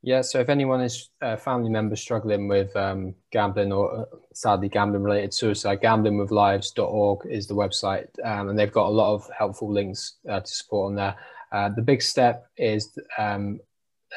[0.03, 4.67] Yeah, so if anyone is a family member struggling with um, gambling or uh, sadly
[4.67, 9.71] gambling related suicide, gamblingwithlives.org is the website, um, and they've got a lot of helpful
[9.71, 11.15] links uh, to support on there.
[11.51, 13.59] Uh, the big step is um,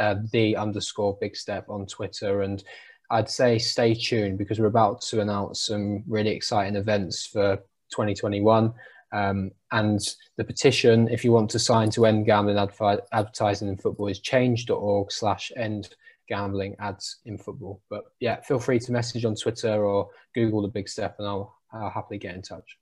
[0.00, 2.64] uh, the underscore big step on Twitter, and
[3.10, 7.56] I'd say stay tuned because we're about to announce some really exciting events for
[7.90, 8.72] 2021.
[9.14, 10.00] Um, and
[10.36, 14.18] the petition, if you want to sign to end gambling adver- advertising in football, is
[14.18, 15.94] change.org slash end
[16.28, 17.80] gambling ads in football.
[17.88, 21.56] But yeah, feel free to message on Twitter or Google the big step and I'll,
[21.72, 22.76] I'll happily get in touch.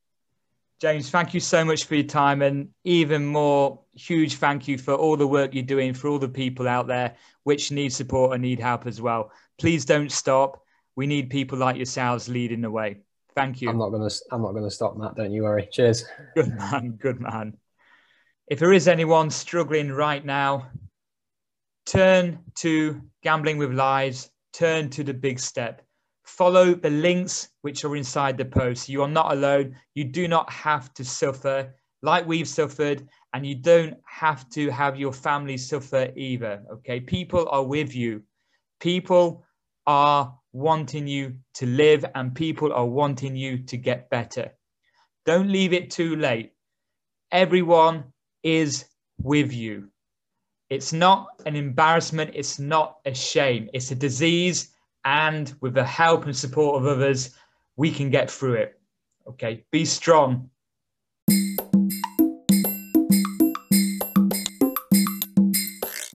[0.80, 4.94] James, thank you so much for your time and even more huge thank you for
[4.94, 7.14] all the work you're doing for all the people out there
[7.44, 9.30] which need support and need help as well.
[9.58, 10.62] Please don't stop.
[10.96, 12.98] We need people like yourselves leading the way.
[13.34, 13.70] Thank you.
[13.70, 14.10] I'm not gonna.
[14.30, 15.16] I'm not gonna stop, Matt.
[15.16, 15.68] Don't you worry.
[15.72, 16.04] Cheers.
[16.34, 16.98] Good man.
[17.00, 17.56] Good man.
[18.48, 20.68] If there is anyone struggling right now,
[21.86, 24.30] turn to Gambling with Lives.
[24.52, 25.82] Turn to the big step.
[26.24, 28.88] Follow the links which are inside the post.
[28.88, 29.76] You are not alone.
[29.94, 34.98] You do not have to suffer like we've suffered, and you don't have to have
[34.98, 36.62] your family suffer either.
[36.70, 38.22] Okay, people are with you.
[38.80, 39.44] People
[39.86, 44.52] are wanting you to live and people are wanting you to get better.
[45.24, 46.52] Don't leave it too late.
[47.30, 48.04] Everyone
[48.42, 48.84] is
[49.22, 49.88] with you.
[50.68, 53.68] It's not an embarrassment, it's not a shame.
[53.72, 54.70] It's a disease,
[55.04, 57.36] and with the help and support of others,
[57.76, 58.80] we can get through it.
[59.28, 60.50] Okay, be strong.